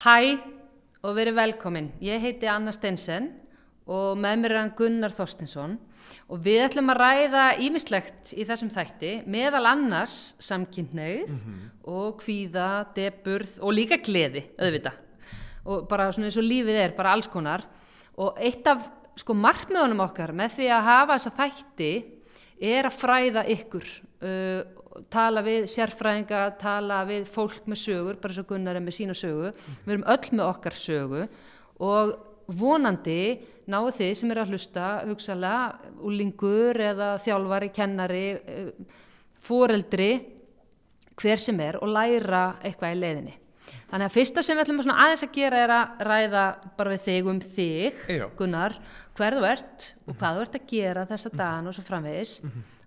[0.00, 0.40] Hæ
[1.04, 1.90] og verið velkomin.
[2.00, 3.26] Ég heiti Anna Stensen
[3.84, 5.74] og með mér er hann Gunnar Þorstinsson
[6.24, 11.34] og við ætlum að ræða ímislegt í þessum þætti meðal annars samkynneið
[11.84, 14.94] og kvíða, deburð og líka gleði, auðvita.
[15.68, 17.66] Og bara svona eins og lífið er, bara alls konar.
[18.16, 18.88] Og eitt af
[19.20, 21.92] sko markmiðunum okkar með því að hafa þessa þætti
[22.72, 23.84] er að fræða ykkur,
[24.24, 24.64] uh,
[25.12, 29.52] tala við sérfræðinga, tala við fólk með sögur, bara svo Gunnar er með sína sögu,
[29.84, 31.22] við erum öll með okkar sögu
[31.80, 32.12] og
[32.50, 33.20] vonandi
[33.70, 38.24] náðu þið sem eru að hlusta, hugsalega, úlingur eða þjálfari, kennari,
[39.46, 40.10] foreldri,
[41.20, 43.36] hver sem er og læra eitthvað í leiðinni.
[43.90, 46.44] Þannig að fyrsta sem við ætlum aðeins að gera er að ræða
[46.78, 48.26] bara við þig um þig, Já.
[48.38, 48.76] Gunnar,
[49.18, 52.36] hver þú ert og hvað þú ert að gera þessa dagan og svo framvegis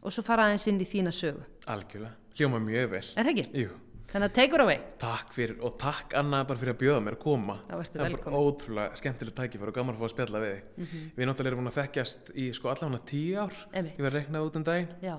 [0.04, 1.43] og svo fara aðeins inn í þína sögu.
[1.67, 3.03] Algjörlega, hljóma mjög vel.
[3.16, 3.45] Er það ekki?
[3.63, 3.70] Jú,
[4.13, 4.80] Þannig að take it away.
[5.02, 7.55] takk fyrir og takk Anna bara fyrir að bjóða mér að koma.
[7.70, 8.23] Það er velkomin.
[8.26, 10.91] bara ótrúlega skemmtileg tækifæri og gaman að fá að spjalla við þig.
[11.18, 13.55] Við náttúrulega erum búin að þekkjast í sko allavega tíu ár.
[13.74, 13.98] Einmitt.
[13.98, 14.91] Ég var reiknað út um daginn.
[15.02, 15.15] Já,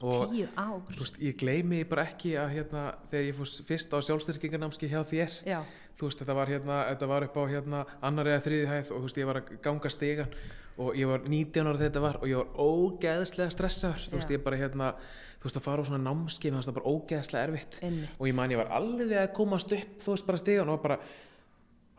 [0.00, 5.02] Og veist, ég gleymi bara ekki að hérna, þegar ég fórst fyrst á sjálfstyrkingarnámski hjá
[5.04, 5.34] þér.
[5.44, 5.60] Já,
[6.00, 9.02] Þú veist, þetta var hérna, þetta var upp á hérna annar eða þriði hæð og
[9.04, 10.36] veist, ég var að ganga stegan
[10.80, 14.06] og ég var 19 ára þegar þetta var og ég var ógeðslega stressaður.
[14.06, 14.88] Þú veist, ég bara hérna,
[15.36, 17.76] þú veist, að fara á svona námski, það bara ógeðslega erfitt.
[17.84, 18.14] einmitt.
[18.16, 20.86] og ég man ég var alveg að komast upp þú veist bara stegan og var
[20.86, 20.98] bara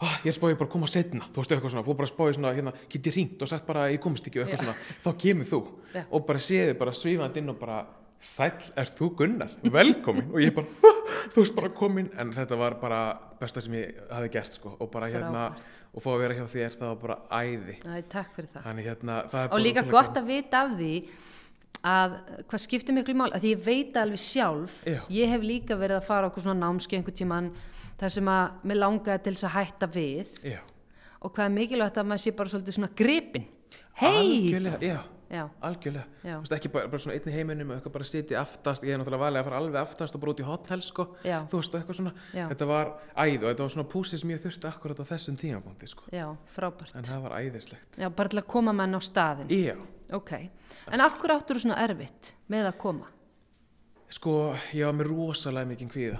[0.01, 2.13] oh, ég er spáðið bara að koma setna þú veist eitthvað svona, fór bara að
[2.15, 4.61] spáðið svona hérna, get ég ringt og sagt bara að ég komist ekki og eitthvað
[4.61, 4.67] Já.
[4.67, 5.01] svona.
[5.05, 5.61] Þá kemur þú
[5.95, 6.03] Já.
[6.09, 7.79] og bara séði bara svífandi inn og bara
[8.21, 10.27] sæll, ert þú Gunnar, velkomin.
[10.29, 10.67] Og ég bara,
[11.33, 12.11] þú veist bara komin.
[12.21, 12.99] En þetta var bara
[13.39, 14.75] besta sem ég hafi gert sko.
[14.77, 15.47] Og bara hérna
[15.91, 17.79] og fá að vera hjá þér það var bara æði.
[17.81, 18.67] Æ, takk fyrir það.
[18.67, 20.93] þannig hérna það er Og bara líka gott að vita af því
[21.81, 22.15] að
[22.51, 24.99] hvað skiptir miklu mál, að því ég veit alveg sjálf, Já.
[25.09, 27.49] ég hef líka verið að fara okkur svona námski einhvern tíman
[28.01, 30.59] þar sem að mér langaði til þess að hætta við já,
[31.21, 33.49] og hvað er mikilvægt að maður sé bara svolítið svona gripin.
[34.01, 34.13] Hei!
[34.17, 34.99] algjörlega, já
[35.31, 36.33] Já, algjörlega, Já.
[36.33, 38.99] þú veist ekki bara, bara svona einni heiminum og eitthvað bara sitja aftast, ég er
[38.99, 41.77] náttúrulega valið að fara alveg aftast og bara út í hotnell sko, þú veist og
[41.79, 45.05] eitthvað svona, þetta var æð og þetta var svona púsið sem ég þurfti akkurat á
[45.13, 46.97] þessum tímapunkti sko, já, frábært.
[46.99, 47.95] en það var æðislegt.
[48.03, 49.47] Já, bara til að koma mann á staðin.
[49.55, 49.77] Já,
[50.11, 50.31] Ok,
[50.91, 53.07] en hverju áttur þú svona erfitt með að koma?
[54.11, 54.33] sko
[54.75, 56.19] ég var með rosalega mikið kvíða,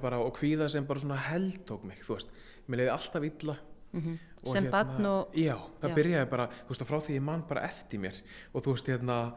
[0.00, 2.28] bara og kvíða sem bara svona heldtók mig, þú veist,
[2.68, 3.56] mér leiði alltaf illa.
[3.94, 5.28] Mm og Sem hérna- barn og...
[5.32, 5.94] já, það Já.
[5.96, 8.16] byrjaði bara þú veist, frá því ég man bara eftir mér.
[8.52, 9.34] Og þú veist, hérna,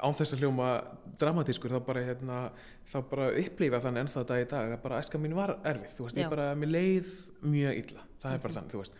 [0.00, 0.68] án þess að hljóma
[1.20, 2.38] dramatískur, þá bara, hérna
[2.88, 6.06] þá bara upplifa þannig ennþá dag í dag að bara æska mín var erfið, þú
[6.06, 6.22] veist, Já.
[6.24, 8.56] ég bara mér leið mjög illa, það er bara Mhm.
[8.56, 8.94] þannig, þú veist.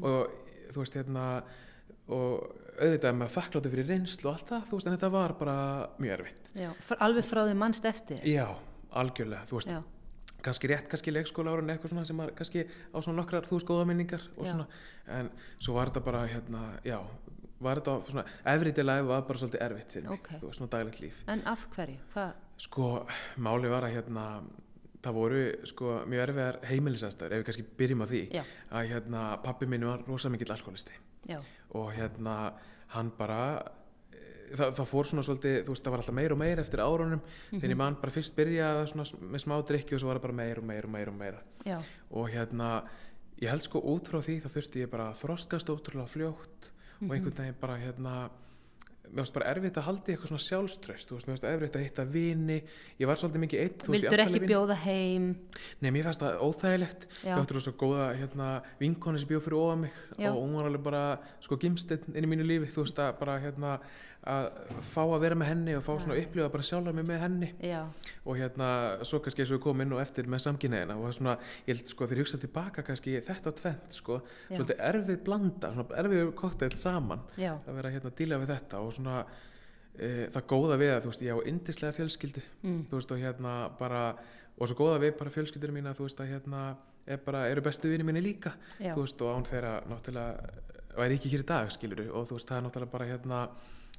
[0.00, 1.42] Og þú veist, hérna
[2.08, 5.56] og auðvitað með þakkláttu fyrir reynslu og allt það, þú veist, en þetta var bara
[6.00, 6.48] mjög erfitt.
[6.56, 6.70] Já,
[7.04, 8.16] alveg frá því mannst eftir.
[8.24, 8.48] já,
[8.92, 9.68] algjörlega, þú veist.
[9.68, 9.82] Já,
[10.42, 13.86] kannski rétt, kannski leikskóla árun eitthvað svona sem var kannski á svona nokkrar þú góða
[13.88, 14.50] minningar og Já.
[14.52, 14.66] svona,
[15.18, 16.98] en svo var þetta bara hérna, já,
[17.62, 20.28] var þetta svona, everyday life var bara svolítið erfitt fyrir mig, Ok.
[20.40, 21.98] þú veist, svona daglegt líf en af hverju?
[22.14, 22.32] Hvað?
[22.58, 23.06] sko,
[23.38, 24.26] máli var að hérna
[25.02, 29.22] það voru sko mjög erfiðar heimilisastar, ef við kannski byrjum á því Já, að hérna
[29.42, 30.92] pappi minn var rosa mikill alkoholisti
[31.28, 31.40] já,
[31.74, 32.52] og hérna
[32.94, 33.62] hann bara
[34.58, 37.22] það, það fór svona svolítið, þú veist, það var alltaf meir og meir eftir árunum,
[37.52, 40.38] þegar ég man bara fyrst byrjaði svona með smá drikki og svo var það bara
[40.42, 41.78] meir og meir og meir og meira já,
[42.10, 42.70] og hérna,
[43.42, 47.10] ég held sko út frá því þá þurfti ég bara að þroskast ótrúlega fljótt og
[47.10, 48.16] einhvern veginn bara hérna
[49.12, 52.58] mér finnst bara erfitt að haldi eitthvað svona sjálfströst mér finnst erfitt að hitta vini
[53.00, 55.26] ég var svolítið mikið ég Vildur ekki bjóða heim?
[55.82, 57.26] Nei, mér fannst það óþægilegt Já.
[57.26, 58.48] ég áttur svo góða hérna,
[58.80, 60.30] vinkonu sem bjóð fyrir ofa mig Já.
[60.30, 61.02] og hún var alveg bara
[61.44, 63.74] sko gimstinn inn í mínu lífi þú veist að bara hérna
[64.22, 64.44] að
[64.86, 67.48] fá að vera með henni og fá svona að upplifa bara sjálfur mig með henni.
[67.66, 67.80] Já,
[68.22, 68.68] og hérna
[69.08, 71.34] svo kannski eins og við komum inn og eftir með samkynneina og svona,
[71.66, 74.56] ég held sko þegar ég hugsa tilbaka kannski þetta tvent sko Já.
[74.56, 78.84] svolítið erfið blanda, svona erfið kokteil saman já, að vera hérna að díla við þetta
[78.84, 79.16] og svona
[79.98, 83.22] e, það góða við að þú veist ég á yndislega fjölskyldu mm, þú veist og
[83.26, 84.06] hérna bara
[84.54, 86.64] og svo góða við bara fjölskyldur mína þú veist að hérna
[87.10, 91.32] er bara, eru bestu vinni minni líka þú veist og án þeirra náttúrulega væri ekki
[91.32, 93.38] hér í dag skiluru og þú veist það er náttúrulega bara hérna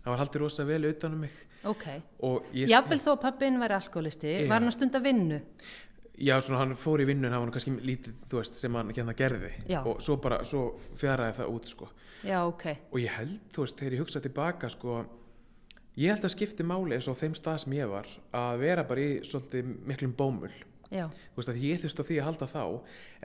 [0.04, 1.88] það var haldið rosa vel utan um mig ok.
[2.28, 5.40] og ég Jafnvel þó að pappin væri alkoholisti, var hann að stunda vinnu?
[6.14, 8.92] Já, svona hann fór í vinnun, hann var nú kannski lítið, þú veist, sem hann
[8.94, 9.80] hérna gerði Já.
[9.82, 10.68] og svo bara, svo
[11.00, 11.88] fjaraði það út, sko.
[12.24, 15.00] Já, ok, Og ég held, þú veist, þegar ég hugsa tilbaka, sko,
[15.98, 19.02] ég held að skipti máli eins og þeim stað sem ég var að vera bara
[19.02, 20.52] í svolítið miklum bómul.
[21.34, 22.64] Þú veist, að ég þurfti á því að halda þá,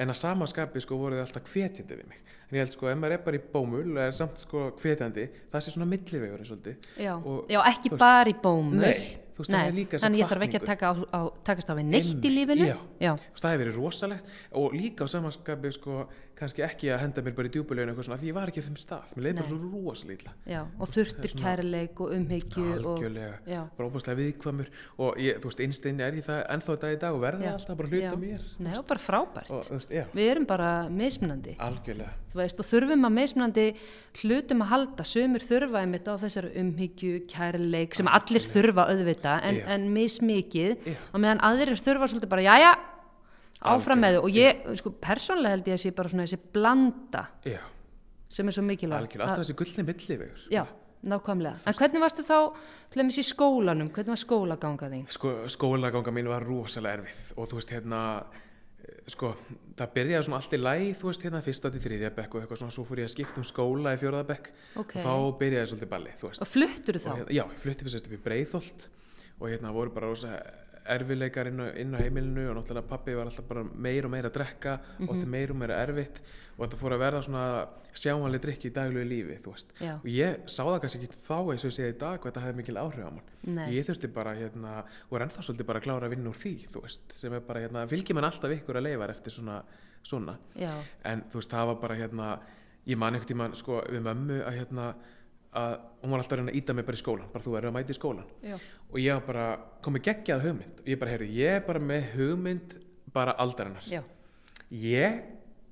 [0.03, 2.21] en að samaskapi, sko, voru þið alltaf hvetjandi við mig.
[2.49, 5.29] En ég held, sko, ef maður er bara í bómul og er samt, sko, hvetjandi,
[5.53, 6.89] það sé svona millivegur, svolítið.
[6.97, 8.81] já, Og, já, ekki veist, bara í bómul.
[8.81, 8.97] Nei,
[9.39, 11.75] þú veist, það er líka þannig ég þarf ekki að taka á, á, takast á
[11.79, 12.67] við neitt í lífinu.
[12.67, 12.79] já.
[12.99, 14.33] Já, það hefur verið rosalegt.
[14.59, 16.09] Og líka á samanskapi sko,
[16.39, 18.67] kannski ekki að henda mér bara í djúbuleginu eitthvað svona, því ég var ekki á
[18.69, 19.15] þeim stað.
[19.15, 20.35] Mér leið bara svo rosalega illa.
[20.47, 23.61] Já, og þurftir kærleik og umhyggju og, algjörlega, já.
[23.79, 27.19] bara óbúslega viðkvamur og ég, þú veist, einstein er ég það ennþá þetta í dag
[27.19, 29.51] og verða alltaf bara hluta mér Nei, og bara frábært.
[29.51, 32.13] og veist, Við erum bara algjörlega.
[32.29, 33.67] Þú veist, og þurfum að mismunandi
[34.23, 39.59] hlutum að halda, sumir þurfa einmitt á þessari umhyggju, kærleik sem allir þurfa auðvita en,
[39.61, 39.67] Já.
[39.75, 42.73] en mismikið, og meðan aðrir þurfa svolítið bara, jæja
[43.67, 44.25] áfram með þau.
[44.27, 47.61] Og ég, sko, persónlega held ég að sé bara svona þessi blanda já,
[48.31, 50.65] sem er svo mikilvæg algjörlega, alltaf þessi gullni millivegur Já,
[51.09, 52.37] nákvæmlega, en hvernig varstu þá
[52.91, 55.07] til dæmis í skólanum, hvernig var skólaganga þín?
[55.15, 58.03] sko, skólaganga mín var rosalega erfið og þú veist, hérna
[58.85, 59.33] eh, sko,
[59.79, 62.63] það byrjaði svona allt í læg þú veist, hérna, fyrsta til þriðja bekk og eitthvað
[62.63, 64.53] svona, svo fór ég að skipta um skóla í fjóraða bekk.
[64.77, 64.95] Ok.
[64.99, 66.45] og þá byrjaði svolítið balli, þú veist.
[66.45, 67.11] Og fluttur þá?
[67.11, 68.89] og hérna, já, ég
[69.39, 70.39] í og hérna voru bara rosa
[70.89, 74.31] erfileikar inn á, inn á heimilinu og náttúrulega pappi var alltaf bara meir og meira
[74.31, 76.21] að drekka og þetta meir og meira erfitt
[76.57, 77.43] og þetta fór að verða svona
[77.99, 79.75] sjáanlega drikki í daglegu lífi, þú veist.
[79.79, 79.93] Já.
[79.99, 82.45] og ég sá það kannski ekki þá eins og ég segi í dag hvað þetta
[82.45, 83.29] hefði mikil áhrif á mann.
[83.75, 86.55] Ég þurfti bara hérna og er ennþá svolítið bara að klára að vinna úr því
[86.73, 89.61] þú veist, sem er bara hérna, fylgir mann alltaf ykkur að leifar eftir svona,
[90.03, 90.39] svona.
[91.07, 92.31] En þú veist, það var bara hérna
[92.89, 94.89] ég man einhvern tímann sko við mömmu að hérna
[95.57, 97.71] að hún var alltaf að reyna að íta mig bara í skólan bara þú verður
[97.71, 98.59] að mæta í skólan já,
[98.93, 99.47] og ég var bara
[99.87, 102.77] komið geggjað hugmynd og ég bara, heyrðu, ég er bara með hugmynd
[103.17, 104.03] bara aldarinnar já,
[104.71, 105.23] ég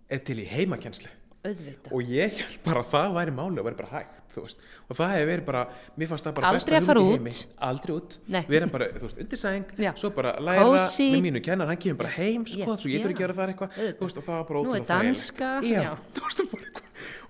[0.09, 1.13] er til í heimakenslu
[1.47, 5.13] auðvita og ég held bara að það væri máli og væri bara hægt og það
[5.15, 5.61] hefur verið bara,
[5.97, 7.39] mér fannst það bara Aldrei að fara út.
[7.69, 8.41] aldrei út, Nei.
[8.51, 9.93] vera bara, þú veist, undir sæng Já.
[10.01, 11.07] svo bara læra Cozy.
[11.15, 13.55] með mínu kennar hann kemur bara heim, sko, Já, svo ég þurfi ekki að fara
[13.55, 15.07] eitthvað og það var bara Nú er ótrúlega þægilegt.
[15.07, 15.95] danska, já, já.
[16.19, 16.43] veist,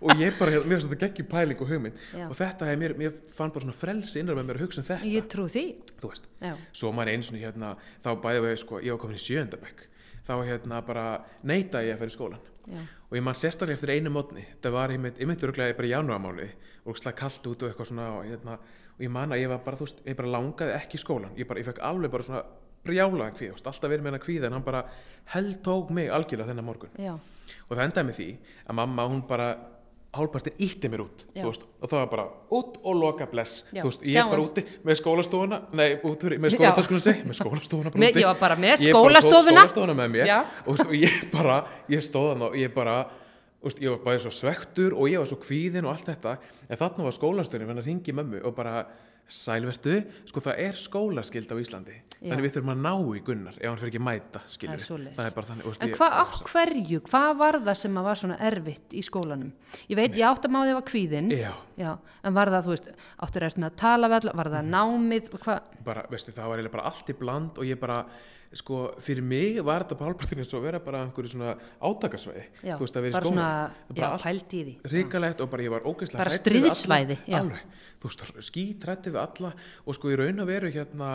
[0.00, 2.00] og ég bara, hérna, mér finnst þetta geggjum pæling og hugmynd.
[2.12, 2.26] Já.
[2.28, 4.88] og þetta hefur mér, mér fann bara svona frelsi innra með mér að hugsa um
[4.90, 5.11] þetta.
[5.12, 5.64] Ég trú því,
[6.00, 7.73] þú veist, já, svo maður einu svona hérna
[8.05, 9.87] þá bæði við, sko, ég var komin í sjöndabæk
[10.26, 11.06] þá hérna bara
[11.46, 14.43] neita ég að fyrir skólan já, og ég man sérstaklega eftir einu mótni.
[14.62, 16.49] Það var einmitt, ég myndi örglega bara í janúarmánuði
[16.87, 18.58] og slag kallt út og eitthvað svona og, hérna,
[18.96, 21.37] og ég man að ég var bara, þú veist, ég bara langaði ekki í skólan
[21.38, 22.43] ég, bara, ég fekk alveg bara svona
[22.87, 24.85] brjálaðan kvíð, alltaf verið með hennar kvíð en hann bara
[25.35, 26.94] held tók mig algjörlega þennan morgun.
[27.00, 27.17] Já,
[27.67, 28.29] og það endaði með því
[28.67, 29.49] að mamma hún bara
[30.17, 32.25] hálpartin ítti mér út veist, og það var bara
[32.56, 33.67] út og loka bless.
[33.75, 37.93] Veist, ég er bara úti með skólastofuna nei, út fyrir, með skólataskunum seg með skólastofuna
[37.93, 38.23] bara úti.
[38.23, 39.67] ég var bara með skólastofuna.
[39.67, 40.33] skólastofuna með mér.
[40.65, 41.59] Og, og ég bara,
[41.93, 42.97] ég stóð þannig og ég bara
[43.67, 46.37] veist, ég var bara svo svektur og ég var svo kvíðin og allt þetta.
[46.69, 48.87] En þarna var skólastöðin hann ringi mömmu og bara
[49.28, 49.94] sælverstu,
[50.31, 52.31] sko það er skólaskild á Íslandi Já.
[52.31, 54.84] þannig við þurfum að ná í Gunnar ef hann fyrir ekki að mæta, Það er
[54.84, 55.17] svoleiðis.
[55.17, 58.20] það er bara þannig, veist, En hvað á hverju, hvað var það sem að var
[58.23, 59.50] svona erfitt í skólanum?
[59.90, 61.90] Ég veit, ég átt að máði var kvíðinn, Já, já,
[62.25, 62.88] en var það, þú veist,
[63.26, 64.55] áttur eftir með að tala vel, var Mhm.
[64.56, 67.78] það námið, og hvað, bara, veistu, það var eiginlega bara allt í bland og ég
[67.81, 68.05] bara,
[68.52, 72.96] sko, fyrir mig var þetta pálpartinu svo að vera bara einhverju svona átakasvæði, þú veist,
[72.96, 73.48] að vera í bara skóla svona,
[73.96, 74.76] bara í því.
[74.90, 79.52] hrikalegt og bara ég var ógeðslega Bara stríðsvæði, þú veist, skítrætti við alla.
[79.87, 81.10] Og sko í raun og veru hérna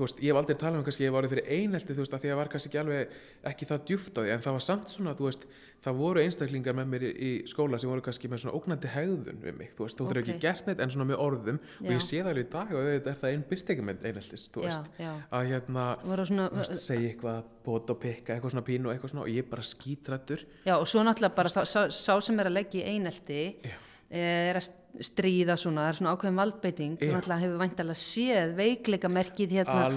[0.00, 2.14] þú veist, ég hef aldrei talað um kannski ég var orðið fyrir einelti, þú veist,
[2.16, 3.16] að því að var kannski ekki alveg
[3.50, 5.44] ekki það djúft á því, en það var samt svona þú veist,
[5.84, 9.42] það voru einstaklingar með mér í, í skóla sem voru kannski með svona ógnandi hegðun
[9.44, 10.22] við mig, þú veist, þú okay.
[10.22, 10.30] Ok.
[10.30, 11.92] ekki gert neitt en svona með orðum og Já.
[11.92, 14.68] ég sé það alveg í dag og þetta er það einn byrtingamind eineltis, þú Já,
[14.70, 15.12] veist, já.
[15.38, 15.86] að hérna
[16.24, 19.48] svona, veist, segja eitthvað, bóta og pikka eitthvað svona pínu og eitthvað svona og ég
[19.50, 23.42] bara skítrættur já, og svo náttúrulega bara sá, sá, sem er að leggja í einelti,
[23.64, 23.76] Já.
[24.20, 27.10] er að stríða svona, það er svona ákveðin valdbeiting, Já.
[27.14, 29.88] náttúrulega hefur væntalega séð veikleika merkið hérna,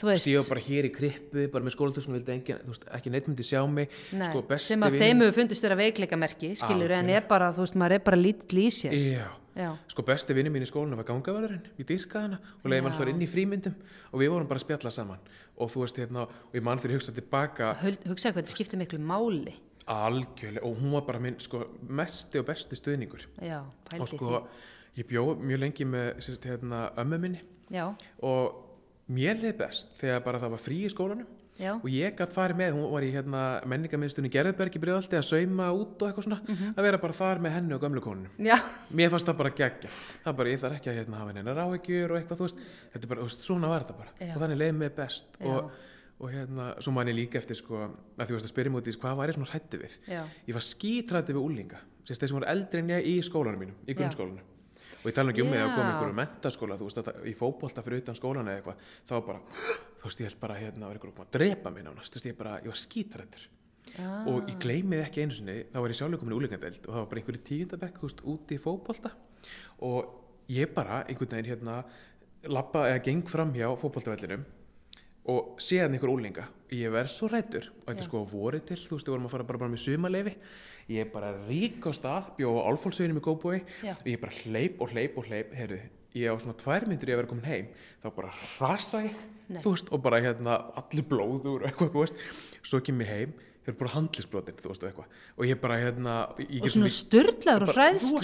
[0.00, 3.88] þú stífa bara hér í krippu bara með skólatöksum þú ekki neitt myndi sjá mig.
[4.12, 7.64] Nei, sko, sem að þeim hefur fundist vera veikleika merki, skilur, en er bara, þú
[7.66, 8.96] veist, maður er bara lítill í sér.
[8.96, 9.28] já,
[9.60, 12.86] Já, sko besti vinni mín í skólanum var gangavarðurinn, ég dyrkaði hana og leiði Já.
[12.92, 13.74] alltaf inn í frímyndum
[14.12, 15.18] og við vorum bara að spjalla saman.
[15.58, 18.78] Og þú veist hérna, og ég mann fyrir hugsa tilbaka Hul- hugsaðu hvað þetta skiptir
[18.80, 19.56] miklu máli.
[19.86, 23.24] Algjörlega og hún var bara minn sko mesti og besti stuðningur.
[23.42, 23.62] Já,
[23.98, 24.46] og sko,
[24.98, 27.40] ég bjó mjög lengi með sérst, hérna, ömmu minni.
[27.70, 27.88] Já,
[28.22, 28.66] og
[29.10, 31.26] mér leið best þegar bara það var frí í skólanum.
[31.60, 35.26] Já, og ég gætt farið með, hún var í hérna, menningarmiðstunni Gerðberg í Breiðalti að
[35.28, 36.70] sauma út og eitthvað svona, Mhm.
[36.72, 37.82] að vera bara þar með henni og
[38.38, 38.56] já,
[38.94, 39.90] Mér fannst það bara geggja,
[40.24, 42.56] það bara, ég þarf ekki að hérna, hafa henni ráhyggjur og eitthvað, þú veist,
[42.94, 44.08] þetta er bara, þú veist, svona var þetta bara.
[44.20, 44.34] Já.
[44.36, 45.24] og þannig leið mér best.
[45.40, 45.70] Og,
[46.20, 47.80] og hérna, svo man ég líka eftir sko,
[48.20, 49.98] að þú veist að spyrja mútið, hvað var ég svona hrætti við?
[50.06, 53.62] já, Ég var skítrætti við úlinga, sérst þeir sem voru eldri en ég í skólanum
[53.64, 53.98] mínum, í Já.
[54.00, 54.48] grunnskólanum.
[55.00, 55.92] Og ég tala ekki um mig að koma Já.
[55.94, 59.40] einhverju mentaskóla, þú veist, að, í fótbolta fyrir utan skólan eða eitthvað, þá var bara,
[59.96, 62.36] þú veist, ég held bara hérna, var einhverju að drepa mig nánast, þú veist, ég
[62.36, 63.48] bara, ég var skítrættur
[63.98, 67.10] ah, og ég gleymið ekki einu sinni þá var ég í úlingandeld og það var
[67.10, 69.12] bara einhverju tíundabekk húst, úti í fótbolta
[69.88, 71.80] og ég bara einhvern veginn hérna
[72.50, 74.44] lappa eða geng fram hjá fótboltavellinum
[75.28, 78.96] og séðan einhver úlinga ég verð svo rættur og þetta er sko voru til þú
[78.96, 80.36] veist, við vorum að fara bara, bara með sumaleifi
[80.90, 83.94] ég er bara rík á stað bjóð á álfólksveginum í Góbói Já.
[83.94, 85.52] og ég bara hleyp og hleyp og hleyp.
[85.54, 85.78] Heyrðu,
[86.18, 87.68] ég á svona tvær myndir ég að vera komin heim.
[88.02, 89.20] Þá bara rasa ég
[89.62, 92.14] veist, og bara hérna allir blóður og eitthvað,
[92.62, 95.18] svo kem ég heim þau eru bara handlisbrotin, þú veist, og eitthvað.
[95.36, 98.16] Og ég bara hérna ég og svona styrlaður og hræðslu.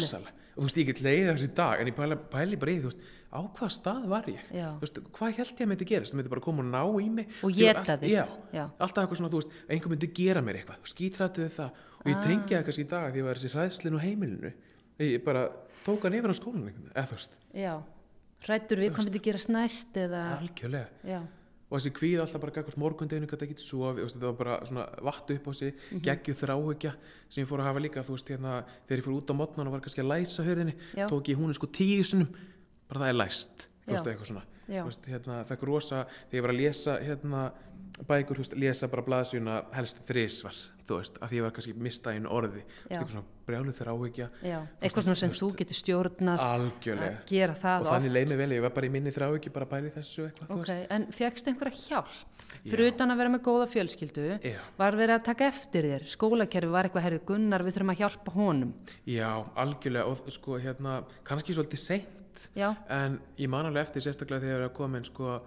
[0.57, 2.91] og þú veist, ég get leiðið þessi dag en ég pæli, pæli bara í, þú
[2.91, 3.03] veist,
[3.37, 4.41] á hvað stað var ég?
[4.55, 4.69] Já.
[4.79, 6.13] þú veist, hvað held ég að myndi gerast?
[6.15, 7.29] Það myndi bara koma og ná í mig.
[7.43, 7.51] Og
[7.91, 8.11] allt- þig.
[8.81, 10.79] alltaf eitthvað svona, þú veist, einhver myndi gera mér eitthvað.
[10.89, 11.71] Skítrættu við það.
[12.01, 12.23] Og ég Ah.
[12.23, 14.53] það kannski í dag því að þessi hræðslinn og heimilinu.
[14.99, 15.51] Ég bara
[15.85, 17.83] tók hann yfir á skólan eða þú veist, já,
[18.47, 20.89] hrættur við hvað myndi gerast næst eða, algjörlega.
[21.05, 21.21] Já,
[21.71, 24.59] og þessi kvíð alltaf bara gagvart morgundeginu gæti ekki sofið, þú veist, þetta var bara
[24.67, 26.01] svona vatt upp á sig, Mhm.
[26.07, 26.93] geggjuð þráhyggja
[27.29, 29.67] sem ég fór að hafa líka, þú veist, hérna þegar ég fór út á mótnan
[29.67, 31.09] og var kannski að læsa hörðinni Já.
[31.09, 32.29] tók ég hún sko tíu sinum
[32.89, 36.43] bara það er læst, þú veist, eitthvað svona þú veist, hérna, fekk rosa, þegar ég
[36.43, 37.53] var að lesa hérna,
[38.07, 40.55] bækur, þú veist, lesa bara blaðsjuna helst þrísvar,
[40.87, 44.57] þú veist að því ég var kannski mista einu orði, eitthvað svona brjáluð þráhyggja já.
[44.81, 47.21] Eitthvað svona sem þú getur stjórnað algjörlega,
[47.57, 49.93] að og þannig leið mér vel, ég var bara í minni þráhyggju bara að bæli
[49.95, 50.91] þessu eitthvað, þú ok, veist.
[50.97, 52.37] en fegst einhverja hjálp?
[52.67, 52.93] Fyrir Já.
[52.95, 54.59] utan að vera með góða fjölskyldu Já.
[54.79, 56.07] var verið að taka eftir þér?
[56.11, 58.73] Skólakerfi var eitthvað, herrið Gunnar, við þurfum að hjálpa honum.
[59.07, 59.31] Já,
[59.63, 60.07] algjörlega.
[60.11, 62.49] Og sko hérna, kannski svolítið seint.
[62.57, 65.39] Já, en ég man alveg eftir sérstaklega þegar ég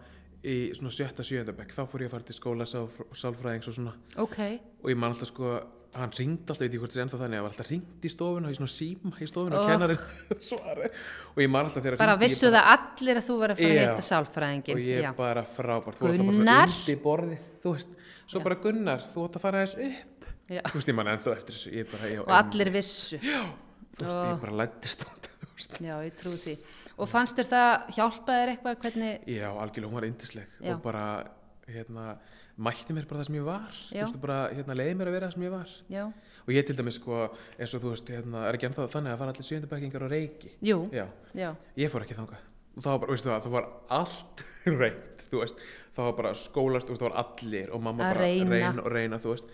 [0.44, 3.76] í svona sjötta sjöunda bekk þá fór ég að fara til skóla sálf, sálfræðings og
[3.76, 3.94] svona
[4.24, 4.40] ok
[4.84, 5.58] og ég man alltaf sko
[6.00, 8.10] hann ringdi alltaf, veit ég hvort það er ennþá þannig að var alltaf ringt í
[8.14, 9.64] stofuna, í svona síma í stofuna Oh.
[9.64, 10.04] og kennarinn
[10.50, 10.90] svara
[11.34, 13.74] og ég man alltaf þegar bara ég vissu það allir að þú var að fara
[13.74, 15.10] að hitta sálfræðingin og ég já.
[15.18, 16.76] bara frábært, bara Gunnar?
[17.04, 17.98] borðið þú veist,
[18.30, 18.44] svo Já.
[18.46, 20.62] bara Gunnar, þú átt að fara þess upp Já.
[20.70, 24.30] þú veist, ég man ennþá eftir þessu ég bara, og allir vissu þú veist, Oh.
[24.30, 26.56] ég bara lættist út þú veist já, ég trú því
[27.00, 30.74] og fannst þér það hjálpa þér eitthvað hvernig, Já, algjörlega, hún var yndisleg Já.
[30.74, 31.04] og bara,
[31.70, 32.06] hérna,
[32.60, 35.30] mætti mér bara það sem ég var, þú veist, bara, hérna, leiði mér að vera
[35.30, 35.76] það sem ég var.
[35.90, 36.04] já,
[36.50, 37.18] Og ég til dæmis, sko,
[37.60, 40.50] eins og þú veist, hérna, er ekki ennþá þannig að fara allir sjöndabækingar á reiki.
[40.66, 41.06] jú, Já,
[41.38, 42.42] já, ég fór ekki þangað.
[42.76, 43.68] Og það var bara, veistu það, það var
[44.00, 44.44] allt
[44.82, 45.64] reynt, þú veist,
[45.96, 49.20] það var bara skólast, þú veist, það var allir og mamma bara reyna og reyna,
[49.22, 49.54] þú veist,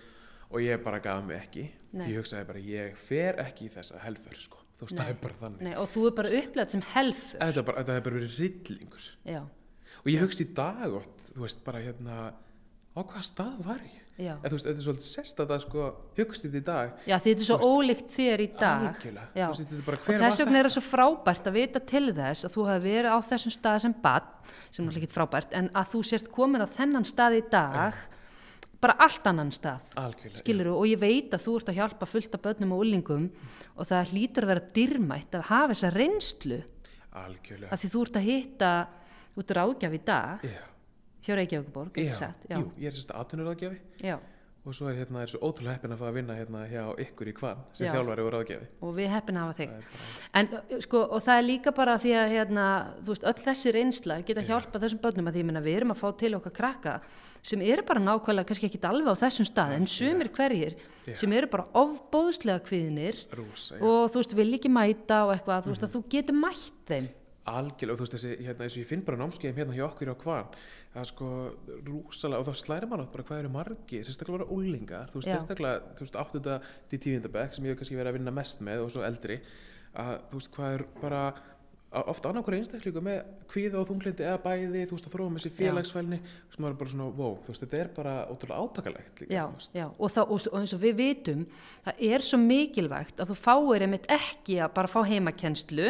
[0.50, 1.66] og ég bara gaf mig ekki.
[1.92, 2.06] Nei.
[2.06, 5.20] Því ég hugsaði bara, ég fer ekki í þessa helfur, sko, þú veist, það er
[5.24, 5.66] bara þannig.
[5.68, 8.40] Nei, og þú er bara upplegað sem helfur Þetta er bara, þetta er bara verið
[8.40, 9.06] rillingur.
[9.26, 9.42] já,
[10.02, 12.18] og ég hugsi í dag oft, þú veist, bara hérna
[12.96, 14.02] á hvaða stað var ég?
[14.16, 16.92] Eða þú veist, þetta er svolítið sest að það sko hugst þetta í dag.
[17.04, 19.02] Já þetta er svo ólíkt þér í dag.
[19.04, 22.54] veist, er bara og þess vegna er það svo frábært að vita til þess að
[22.56, 24.30] þú hafi verið á þessum stað sem bad
[24.72, 28.00] sem náttúrulega ekki frábært en að þú sért komin á þennan stað í dag
[28.86, 32.38] bara allt annan stað algjörlega, skilur og ég veit að þú ert að hjálpa fullt
[32.38, 33.26] af börnum og úlingum
[33.76, 36.62] og það hlýtur að vera dyrmætt að hafa þessa reynslu.
[36.62, 37.72] Já, algjörlega.
[37.72, 38.72] Af því þú ert að hitta
[39.36, 40.62] út ráðgjaf í dag já,
[41.26, 43.82] hjá Reykjavíkuborg, jú, ég er sérst atvinnuráðgjafi.
[44.06, 44.18] Já,
[44.66, 47.30] og svo er hérna, er svo ótrúlega heppin að fá að vinna hérna hjá ykkur
[47.30, 47.92] í kvann sem Já.
[47.94, 49.70] þjálfari og ráðgjafi og við heppin að hafa þig
[50.42, 50.50] En
[50.82, 52.66] sko, og það er líka bara því að hérna,
[53.02, 56.02] þú veist, öll þessi reynsla geta hjálpað þessum börnum að því meina við erum að
[56.02, 56.96] fá til okkar krakka
[57.46, 61.14] sem eru bara nákvæmlega kannski ekki alveg á þessum stað en sumir hverjir Já.
[61.22, 65.68] sem eru bara ofbóðslega kviðnir rúsa, já, og þú veist, vil ekki mæta og eitthvað,
[65.68, 67.12] þú veist, að þú getur mætt þeim.
[67.52, 70.12] Algjörlega og þú veist þessi, hérna, eins og ég finn bara námskeiðum hérna hjá okkur
[70.12, 70.56] á kvann
[70.94, 71.30] það er sko
[71.86, 75.30] rúsalega og þá slæri mann átt bara hvað eru margir, sérstaklega bara úlingar þú veist,
[75.30, 76.60] sérstaklega, þú veist, áttunda
[76.90, 79.40] til tíundabæk sem ég hef kannski verið að vinna mest með og svo eldri
[79.96, 81.22] að þú veist, hvað er bara
[82.12, 83.22] ofta annarkur einstaklingu með
[83.52, 86.20] kvíða og þunglindi eða bæði, þú veist, að þróa með sér félagsfælni
[86.56, 89.44] sem er bara svona, wow, þú veist, þetta er bara ótrúlega átakalegt líka, Já,
[89.76, 91.46] já, og, það, og, og eins og við vitum,
[91.86, 95.88] það er svo mikilvægt að þú fáir einmitt ekki að bara fá heimakennslu,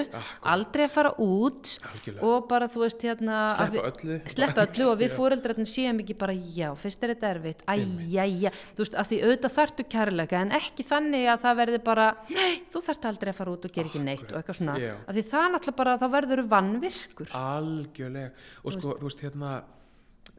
[0.53, 2.29] aldrei að fara út Algjörlega.
[2.29, 3.39] og bara, þú veist, hérna...
[3.55, 4.19] Sleppa öllu.
[4.35, 8.85] Sleppa öllu og við fóreldrarnir séum ekki bara, já, fyrst er þetta erfitt, æjæja, þú
[8.85, 12.83] veist, að því auðvitað þartu kærleika en ekki þannig að það verði bara, nei, þú
[12.89, 14.27] þarft aldrei að fara út og gera ekki neitt.
[14.31, 17.31] Og eitthvað svona, að því það náttúrulega bara, þá verður vannvirkur.
[17.39, 18.31] algjörlega
[18.63, 19.51] og sko, þú veist, hérna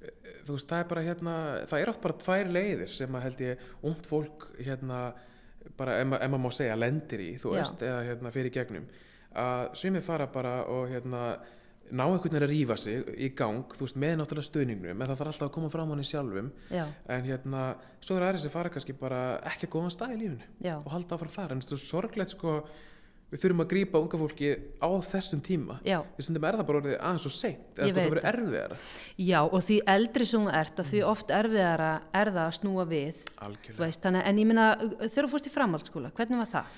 [0.02, 1.34] eh, þú veist, það er bara hérna
[1.70, 5.00] það er oft bara tvær leiðir sem að held ég ungt fólk hérna
[5.76, 7.60] bara, ef, ma- ef maður má segja, lendir í þú Já.
[7.60, 8.86] veist, eða hérna fyrir gegnum
[9.36, 11.22] að sumir fara bara og hérna
[11.86, 15.18] ná einhvern veginn að rífa sig í gang þú veist, með náttúrulega stuðningnum en það
[15.20, 16.84] þarf alltaf að koma fram hann í sjálfum Já,
[17.14, 17.60] en hérna,
[18.02, 20.72] svo er aðri sem fara kannski bara ekki að góðan stað í lífinu Já.
[20.80, 22.56] og halda áfram þar, en þetta er sorglegt sko
[23.30, 25.78] við þurfum að grípa unga fólki á þessum tíma.
[25.87, 25.99] Já.
[26.16, 28.80] við stundum er það bara orðið aðeins og seint eða sko það verið erfiðara.
[29.18, 31.92] Já, og því eldri sem þú ert, að því oft erfiðara
[32.23, 33.23] er það að snúa við,
[33.80, 34.66] veist, þannig, en ég minna,
[35.06, 36.76] þegar þú fórst í framhaldsskóla, hvernig var það?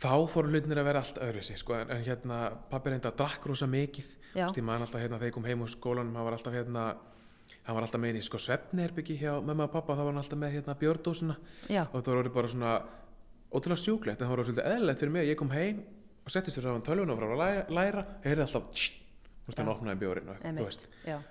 [0.00, 2.36] þá fór hlutinir að vera allt öðruvísi sko, en, hérna
[2.70, 4.14] pappi reynda að drakk rosa mikið.
[4.32, 6.84] Ég man alltaf hérna þegar ég kom heim úr skólanum hann var alltaf hérna
[7.66, 10.40] hann var alltaf með í sko svefniherbyggi hjá mamma og pappa þá var hann alltaf
[10.40, 11.36] með hérna björdósina
[11.68, 12.72] Já, og það voru bara svona
[13.50, 15.82] ótrúlega sjúklegt en það voru svolítið eðlilegt fyrir mig ég kom heim
[16.24, 18.92] og settist fyrir hann tölvun og frá að læra, læra heyrði alltaf tss,
[19.44, 20.86] þú veist hann opnaði bjórin og, þú veist,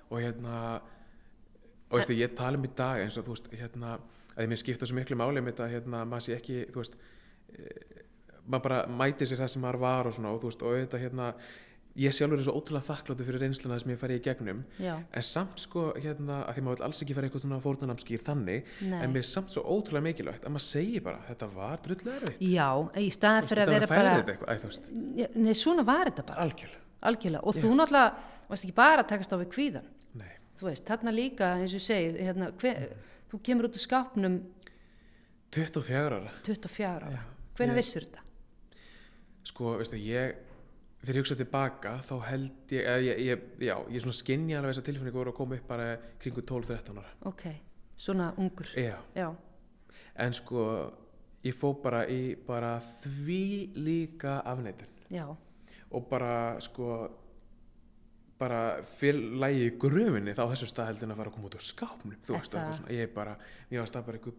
[0.10, 0.56] og hérna
[1.90, 3.96] og veistu, ég tala um í dag eins og þú veist hérna,
[4.36, 7.00] að ég mér skipta svo miklu máli um þetta hérna, maður sé ekki þú veist,
[7.54, 8.04] e,
[8.46, 11.02] maður bara mæti sér það sem maður var og svona og þú veist, og þetta
[11.06, 11.32] hérna
[12.00, 14.62] ég sjálfur er svo ótrúlega þakkláttur fyrir reynsluna sem ég færi í gegnum.
[14.80, 18.24] Já, en samt sko hérna að því maður vil alls ekki fara eitthvað svona fórnunamskýr
[18.26, 19.00] þannig Nei.
[19.04, 22.44] en mér er samt svo ótrúlega mikilvægt að maður segi bara þetta var drullu erfitt.
[22.46, 22.68] Já,
[23.04, 24.16] í staðan fyrir að vera bara
[25.20, 26.84] Já, Nei, svona var þetta bara, algjörlega.
[27.10, 27.44] Algjörlega.
[27.48, 31.14] Og þú náttúrulega varst ekki bara að takast á við kvíðan nei, þú veist, þarna
[31.16, 32.90] líka, eins og segið hérna, hver,
[33.32, 34.40] þú kemur út úr skápnum
[35.56, 36.34] 24 ára.
[36.46, 37.22] 24 ára, Já,
[37.58, 38.26] hvernig vissur þetta?
[39.50, 40.36] sko, veistu, ég
[41.02, 44.74] þegar ég hugsa tilbaka þá held ég, eða, ég, ég já, ég svona skinni alveg
[44.74, 45.86] þess að tilfinningu voru að koma upp bara
[46.20, 47.14] kringu 12-13 ára.
[47.32, 47.46] Ok,
[47.98, 48.68] svona ungur.
[48.76, 49.30] Já, Já,
[50.20, 50.66] en sko
[51.48, 53.42] ég fó bara í bara því
[53.80, 54.92] líka afneitun.
[55.10, 55.26] Já,
[55.90, 56.92] og bara sko
[58.40, 58.60] bara
[59.00, 61.64] fyrir lægi í grufinni þá á þessu stað heldin að fara að koma út úr
[61.66, 63.34] skápnum þú veist, Þetta- eitthvað svona, ég bara
[63.72, 64.38] mér varst það bara eitthvað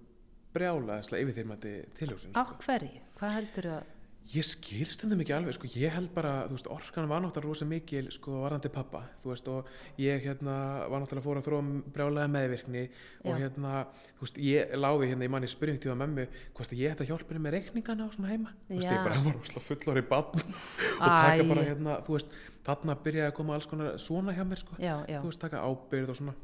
[0.55, 2.57] brjálaðislega yfirþyrmandi tilhugsun á sko.
[2.65, 3.03] hverju?
[3.21, 3.83] Hvað heldur að
[4.31, 7.67] ég skil stundum ekki alveg sko, ég held bara, þú veist, orkan var náttúrulega rosa
[7.67, 10.55] mikil sko varðandi pappa þú veist, og ég hérna
[10.93, 11.63] var náttúrulega fór að þróa
[11.97, 12.85] brjálega meðvirkni
[13.25, 13.41] og Já.
[13.41, 13.73] hérna,
[14.21, 17.35] þú veist, ég láfi hérna í manni spyrjum tíma mömmu, hvort ég ætti að hjálpa
[17.35, 18.55] henni með reikningana og svona heima.
[18.69, 18.95] Þú veist, Já.
[18.95, 20.47] ég bara var rosalega fullori bann
[21.03, 22.39] og taka bara hérna, þú veist
[22.71, 25.67] þarna byrjaði að koma alls konar svona hjá mér sko, Já, já, þú veist, taka
[25.67, 26.39] ábyrgð og svona.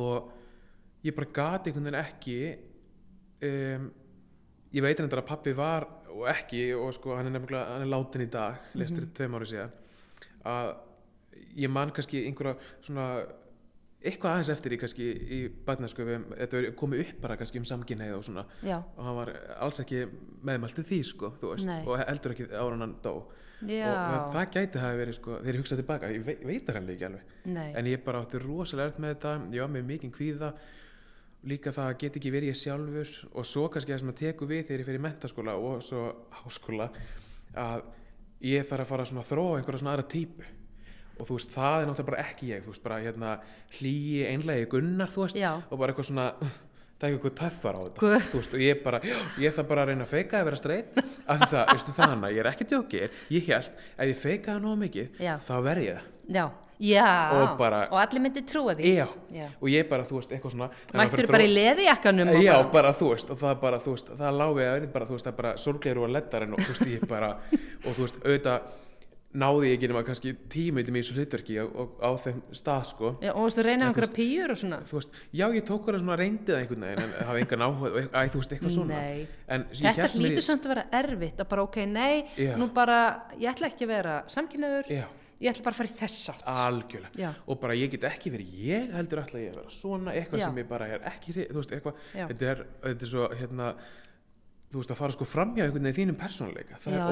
[0.00, 0.32] Og
[1.04, 2.36] ég bara gati einhvern veginn ekki
[3.44, 3.90] um,
[4.70, 7.92] ég veit hendur að pappi var og ekki og sko hann er nefnilega hann er
[7.92, 9.76] látin í dag, lestur mm tveim ári síðan
[10.50, 10.72] að
[11.60, 13.06] ég man kannski einhverja svona
[14.00, 18.24] eitthvað aðeins eftir í kannski í barnasku þetta komið upp bara kannski um samkynneið og
[18.24, 20.06] svona já, og hann var alls ekki
[20.48, 23.14] meðmæltu því sko þú veist og heldur ekki ára hann dó.
[23.60, 26.78] Já, og það, það gæti hafi verið sko þegar ég hugsaði tilbaka, ég veit, það
[26.78, 27.34] hann ekki alveg.
[27.52, 30.48] Nei, en ég bara átti rosalega erft með þetta ég var með mikinn kvíða
[31.48, 34.64] líka það get ekki verið ég sjálfur og svo kannski það sem að teku við
[34.68, 36.06] þegar ég fyrir mentaskóla og svo
[36.40, 36.88] háskóla
[37.56, 37.84] að
[38.44, 40.48] ég þarf að fara að þróa einhverja svona aðra típu.
[41.20, 43.32] Og þú veist það er náttúrulega bara ekki ég þú veist bara hérna
[43.76, 45.50] hlýi einlegi gunnar þú veist Já.
[45.68, 48.12] og bara eitthvað svona það er eitthvað töffar á þetta.
[48.36, 49.02] Veist og ég bara,
[49.40, 52.40] ég þarf bara að reyna að feika að vera streit af það, veistu hana, ég
[52.40, 53.20] er ekki djókir.
[53.32, 55.34] Ég held, ef ég feika það nóg mikið Já.
[55.44, 58.94] þá verð ég það já, Og bara- og allir myndi trúa því.
[58.96, 59.46] Já, Já.
[59.60, 61.54] og ég bara, þú veist, eitthvað svona að Mættur bara í
[62.36, 64.92] og Já, bara- bara þú veist, og það bara, þú veist, það láfi að verið
[64.92, 67.30] bara, þú veist, það bara sorglegur og leddarinn og þú veist, ég bara,
[67.84, 68.60] og þú veist, auðvitað
[69.32, 73.10] náði ég ekki nema kannski tímiðlum í þessu hlutverki og, og á þeim stað, sko.
[73.22, 74.78] Já, og veistu reyna En þú einhverja píur og svona?
[74.82, 78.24] þú veist, já, ég tók hverja svona reyndið einhvern veginn, en hafa engan áhuga, æ,
[78.26, 78.98] þú veist, eitthvað svona.
[79.46, 82.56] En Þetta hlýtur samt að vera erfitt að bara ok, nei, Já.
[82.58, 82.98] nú bara
[83.38, 85.04] ég ætla ekki að vera samkynnaður Já,
[85.40, 87.16] ég ætla bara að fara í þess átt algjörlega.
[87.22, 87.30] Já.
[87.46, 90.46] og bara ég get ekki verið ég heldur alltaf ég að vera svona eitthvað Já.
[90.46, 93.70] sem ég bara er ekki þú veist eitthvað þetta er, þetta er svo hérna
[94.70, 96.78] þú veist að fara sko framhjá einhvern veginn þínum persónuleika.
[96.84, 97.04] Það Já,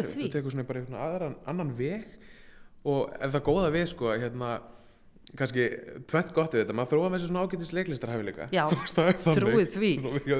[0.00, 0.22] er því.
[0.24, 2.16] þú tekur svona bara einhvern aðran, annan veg.
[2.90, 4.48] Og ef það góða við sko hérna
[5.38, 5.68] kannski
[6.10, 6.76] tvent gott við þetta.
[6.76, 7.70] Maður þróa með þessu svona ágætis
[9.22, 9.38] þannig.
[9.38, 9.92] trúið því.
[9.94, 10.34] Í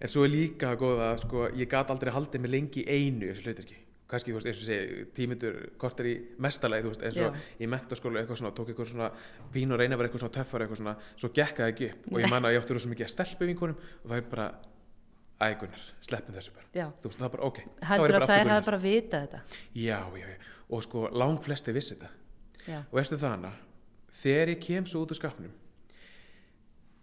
[0.00, 3.28] en svo er líka góða að sko, ég gat aldrei haldið mig lengi í einu
[3.28, 3.76] í þessu hlutverki
[4.14, 6.14] kannski þú veist, eins og segi, tímyndur korter í
[6.46, 9.10] mestalagi, þú veist, eins og í mentaskóla eitthvað svona, tók eitthvað svona
[9.54, 12.06] pín og reyna vera eitthvað svona töffar eitthvað svona, svo gekk það ekki upp.
[12.12, 14.46] Og ég man að ég átti rosa mikið að stelpu vinkunum og það er bara,
[15.44, 16.86] ægunar sleppum þessu bara, já.
[17.02, 17.58] Þú veist, það er bara ok
[17.90, 19.40] Heldur að þær hafa bara vitað þetta?
[19.74, 20.36] Já, já, já,
[20.70, 23.52] og sko, lang flesti vissi þetta og veistu það hana
[24.22, 25.52] þegar ég kem svo út úr skapnum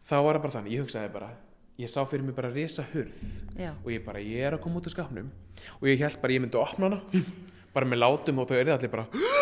[0.07, 1.31] þá var það bara þannig, ég hugsaði bara
[1.81, 3.17] ég sá fyrir mig bara risa hurð.
[3.57, 5.31] Já, og ég bara, ég er að koma út úr skapnum
[5.79, 7.01] og ég held bara, ég myndi opna hana.
[7.71, 9.05] Bara með látum og þau eru allir bara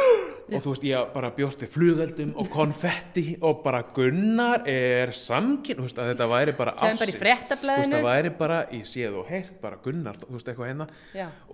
[0.53, 5.79] og þú veist, ég bara bjóst við flugeldum og konfetti og bara Gunnar er samkyn,
[5.79, 9.55] þú veist, að þetta væri bara í veist, það væri bara, ég séð og heyrt
[9.63, 10.89] bara Gunnar, þú veist, eitthvað hérna.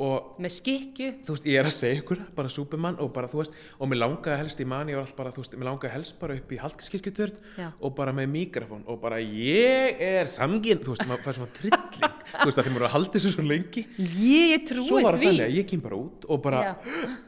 [0.05, 3.41] Og Með skikju þú veist, ég er að segja ykkur, bara Superman og bara, þú
[3.43, 6.19] veist, og mér langaði helst í manni, var alltaf bara, þú veist, mér langaði helst
[6.21, 7.69] bara upp í Hallgrímskirkjutörn Já.
[7.79, 11.87] og bara með mikrofón og bara ég er samginn, þú veist, maður fær svona trilling,
[12.35, 15.15] þú veist, að þeim voru að halda þessu svo lengi, Ég, ég trúi svo var
[15.17, 15.29] það því.
[15.31, 16.61] þannig að ég kem bara út og bara,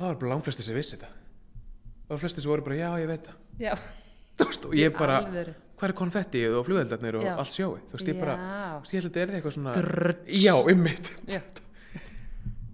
[0.00, 1.10] og það var bara langflesti sem vissi þetta,
[2.08, 3.74] var flesti sem voru bara, já, ég veit það, já,
[4.40, 5.52] þú veist, og ég bara, alvöru.
[5.76, 7.34] hvað er konfettið og flugveldarnir og Já.
[7.42, 8.36] allt sjóið, þú veist, ég bara.
[8.40, 8.80] Já.
[8.88, 10.40] Svo ég held að þetta er eitthvað svona Drrrts.
[10.40, 11.40] Já, ymmit Já.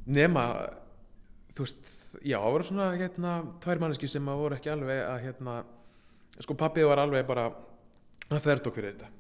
[0.07, 0.45] Nema,
[1.57, 1.93] þú veist
[2.27, 5.57] Já, það voru svona hérna tvær manneski sem að voru ekki alveg að hérna
[6.41, 9.11] Sko pappi var alveg bara að þvertók fyrir þetta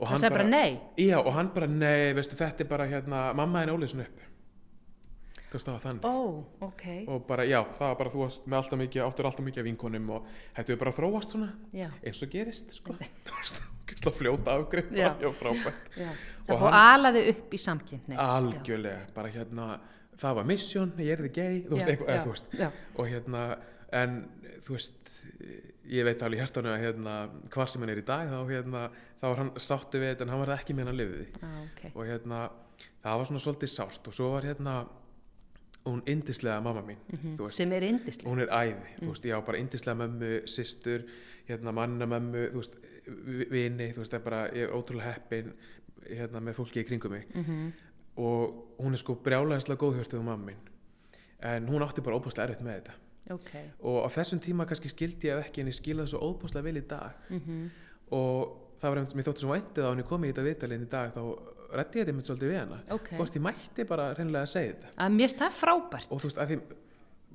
[0.00, 0.78] Og segir bara nei.
[0.96, 4.16] Já, og hann bara nei, veistu þetta er bara hérna Mamma henni ólið svona upp
[4.16, 4.29] Þú veist
[5.58, 6.84] það var þannig Ó, ok.
[7.10, 9.66] og bara já, það var bara þú varst með alltaf mikið, áttur alltaf mikið af
[9.66, 11.88] vinkonum og þetta er bara að þróast svona Já.
[12.06, 12.94] eins og gerist sko
[14.00, 14.54] það fljóta
[14.94, 15.08] Já.
[15.18, 15.30] já,
[15.98, 16.10] Já.
[16.50, 18.16] Og alaði upp í samkynni.
[18.16, 19.66] algjörlega, bara hérna
[20.20, 22.56] það var mission, ég er þið gay þú veist, Já, eitthvað, eða, já, þú veist
[22.60, 22.70] já.
[22.96, 23.42] og hérna,
[23.92, 24.16] en
[24.66, 24.96] þú veist
[25.90, 26.40] ég veit alveg
[26.76, 27.14] að hérna
[27.50, 28.82] hvar sem hann er í dag, þá hérna
[29.20, 31.80] þá var hann sáttu við þetta, en hann var ekki með hann lifiði Ah, ok.
[31.94, 32.40] og hérna,
[33.02, 34.74] það var svona svolítið sárt og svo var hérna
[35.86, 38.30] hún indislega mamma mín þú veist, Sem er indislega.
[38.30, 41.04] hún er æði, þú veist, ég á bara indislega mömmu, systur,
[41.48, 42.74] hérna manna mömmu, þú veist,
[43.06, 45.52] vi- vini, þú veist, það er bara, ég er ótrúlega heppin
[46.10, 47.26] hérna með fólki í kringum mig.
[47.34, 47.72] Mm
[48.20, 50.56] og hún er sko brjálæðislega góðhjörtuð mamma mín,
[51.40, 52.94] en hún átti bara óbúslega erfitt með þetta.
[53.30, 53.50] Ok.
[53.86, 56.76] og á þessum tíma kannski skildi ég ekki en ég skilði það svo óbúslega vel
[56.76, 57.14] í dag.
[57.30, 57.70] Mm
[58.10, 60.82] og það var einmitt sem ég þótti svo væntið á henni komið í þetta viðtalinn
[60.82, 61.22] í dag þá
[61.72, 62.78] rætti ég þetta einmitt svolítið við hana.
[62.96, 63.08] Ok.
[63.16, 64.92] hvort ég mætti bara reynilega að segja þetta.
[65.06, 66.08] Að mér það frábært.
[66.10, 66.60] og þú veist, að því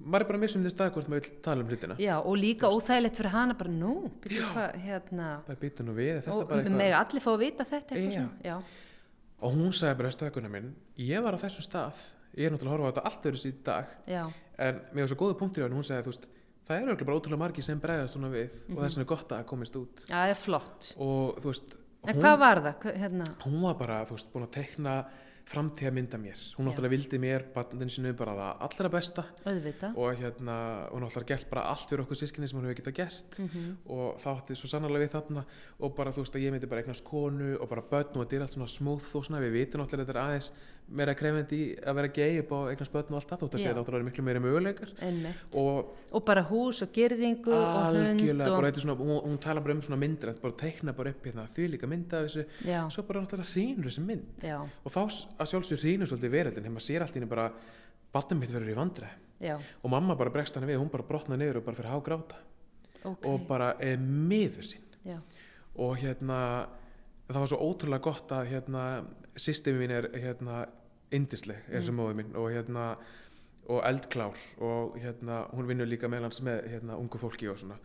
[0.06, 1.96] maður er bara missum þess dag hvort maður vil tala um hlutina.
[2.04, 3.94] Já, og líka óþægilegt fyrir hana bara, nú,
[4.24, 8.02] byrju hvað, hérna, bara býta nú við, þetta og með allir fá að vita þetta.
[8.44, 8.58] Já.
[9.46, 10.70] og hún sagði bara stöðkunum minn
[11.00, 12.04] ég var á þessum stað,
[12.36, 14.24] ég er náttúrulega að horfa á þetta allt öðru síð dag, Já,
[14.58, 16.28] en mér var svo góða punktur í hann, hún sagði, þú veist,
[16.66, 18.76] það eru bara ótrúlega margir sem bregðast svona við Mhm.
[18.78, 20.06] og þess vegna er gott að komist út.
[20.10, 20.36] Já, er
[20.98, 22.90] og þú veist, En hún, hvað var það?
[23.04, 24.98] Hérna, hún var bara, þú veist, búin að teikna
[25.46, 29.26] framtíðamynda mér, hún náttúrulega vildi mér barnin sinu bara það allra besta.
[29.46, 29.92] Auðvita.
[29.94, 30.56] og hérna,
[30.90, 33.38] hún náttúrulega gert bara allt fyrir okkur sískinni sem hún hefur getað gert.
[33.38, 35.44] Mm og það átti svo sannarlega við þarna.
[35.86, 38.36] Og bara þú veist að ég myndi bara eignast konu og bara börn og þetta
[38.40, 40.50] er allt svona smooth og svona við vitum náttúrulega að þetta er aðeins
[40.86, 43.76] meira krefendi að vera gay upp á eignast börn og allt það þótt að segja
[43.78, 44.92] náttúrulega miklu meira möguleikar.
[45.58, 48.80] Og Og bara hús og gerðingu og hund og...
[48.84, 51.90] svona, hún, hún tala bara um svona myndir bara teikna bara upp hérna því líka
[51.90, 52.46] mynda þessu.
[52.94, 54.46] Svo bara náttúrulega hrýnur þessi mynd.
[54.46, 55.02] Já, og þá
[55.42, 57.50] að sjálfsög hrýnur svolítið veröldin þegar maður sér allt í henni bara
[58.14, 61.42] barnum mitt verður í vandræði já, og mamma bara bregst hann við, hún bara brotnaði
[61.42, 62.38] niður og bara fyrir hágráta.
[63.06, 63.26] Ok.
[63.30, 64.86] og bara er miður sín.
[65.06, 65.20] Já,
[65.78, 66.40] og hérna
[67.28, 68.86] það var svo ótrúlega gott að hérna
[69.36, 70.66] systemi mín er hérna
[71.14, 72.96] indisleg er sem móður mín og hérna
[73.66, 77.80] og eldklár og hérna hún vinnur líka með hans með hérna ungu fólki og svona.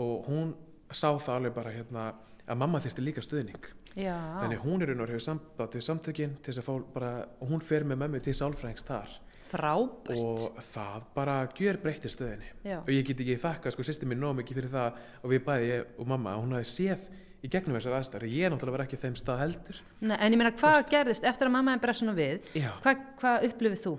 [0.00, 0.54] Og hún
[0.90, 2.06] sá það alveg bara hérna
[2.50, 3.70] að mamma þyrfti líka stuðning.
[3.98, 7.50] Já, þannig hún er og hefur samband við samtökin til þess að fá bara og
[7.50, 9.16] hún fer með mömmu til sálfræðings þar.
[9.50, 10.20] Frábært.
[10.20, 12.52] og það bara gjör breytti stöðinni.
[12.62, 15.42] Já, og ég get ekki þakka sko sýstir mér nóg mikið fyrir það og við
[15.48, 17.08] bæði ég og mamma hún hafi séð
[17.44, 18.28] í gegnum þessar aðstæður.
[18.28, 19.80] Ég er náttúrulega ekki á þeim stað heldur.
[20.00, 22.40] Nei, en ég meina hvað gerðist eftir að mamma er bara svona við?
[22.54, 23.94] já, Hvað, hvað upplifið þú?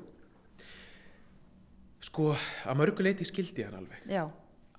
[2.02, 4.04] sko að mörguleiti skildi hann alveg.
[4.10, 4.24] Já,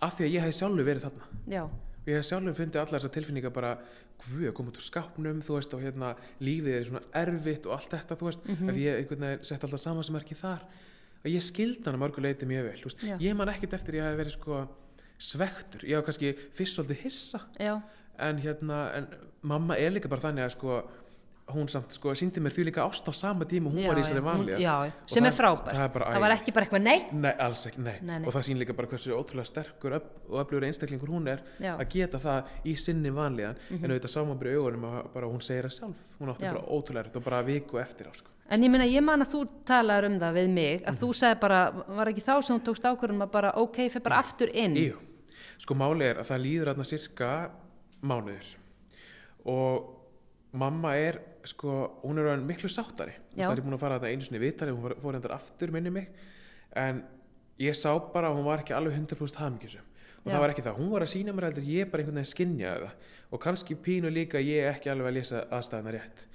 [0.02, 1.28] af því að ég hef sjálfur verið þarna.
[1.54, 3.72] Já, og ég hef sjálfur fundið allar þessar tilfinningar bara
[4.22, 7.76] guð að koma út úr skápnum þú veist og hérna lífið er svona erfitt og
[7.76, 8.46] allt þetta þú veist.
[8.50, 8.70] Mhm.
[8.70, 10.62] ef ég einhvern veginn sett alltaf saman sem er ekki þar.
[11.22, 13.02] Og ég skildi hann að mörguleiti mjög vel veist.
[13.22, 14.68] Ég man ekkert eftir ég hef verið sko
[15.22, 17.40] svektur, ég hef kannski fyrst svolítið hissa.
[17.58, 17.80] Já,
[18.28, 19.06] en hérna, en
[19.42, 20.82] mamma er líka bara þannig að sko
[21.52, 24.02] hún samt sko síndi mér því líka ást á sama tíma hún já, var í
[24.04, 25.74] þessari vanlíðan Já, sem er frábært.
[25.74, 26.98] það bara það var ekki bara eitthvað nei.
[27.12, 27.96] Nei, alls ekki, nei.
[28.00, 28.26] Nei, nei.
[28.30, 31.74] Og það sín líka bara hversu ótrúlega sterkur öf, og öflugur einstaklingur hún er Já.
[31.76, 33.84] að geta það í sinni vanlíðan Mhm.
[33.84, 35.96] en auðvitað sá maður bara í augunum að bara hún segir það sjálf.
[36.20, 38.28] Hún átti bara ótrúlega erfitt og bara viku eftir á, sko.
[38.48, 40.88] En ég meina, ég man að þú talaður um það við mig, Mhm.
[40.88, 44.02] að þú sagði bara, var ekki þá sem þú tókst ákvörðum að bara, ok, fyrir
[44.02, 44.74] bara aftur inn.
[44.76, 44.96] Jú.
[45.58, 46.68] Sko máli er að það líður
[48.02, 48.48] mánuður
[49.48, 49.88] og
[50.52, 51.72] mamma er, sko,
[52.04, 53.14] hún er orðin miklu sáttari.
[53.34, 55.90] Það er búin að fara þarna einu sinni í viðtali, hún fór- hendur aftur minni
[55.90, 56.10] mig
[56.76, 57.02] en
[57.58, 59.86] ég sá bara að hún var ekki alveg 100% hamingjusum.
[60.22, 60.34] Og Já.
[60.36, 62.84] það var ekki það, hún var að sína mér heldur, ég bara einhvern veginn skinjaði
[62.84, 66.26] það og kannski pínu líka ég ekki alveg að lesa aðstæðina rétt.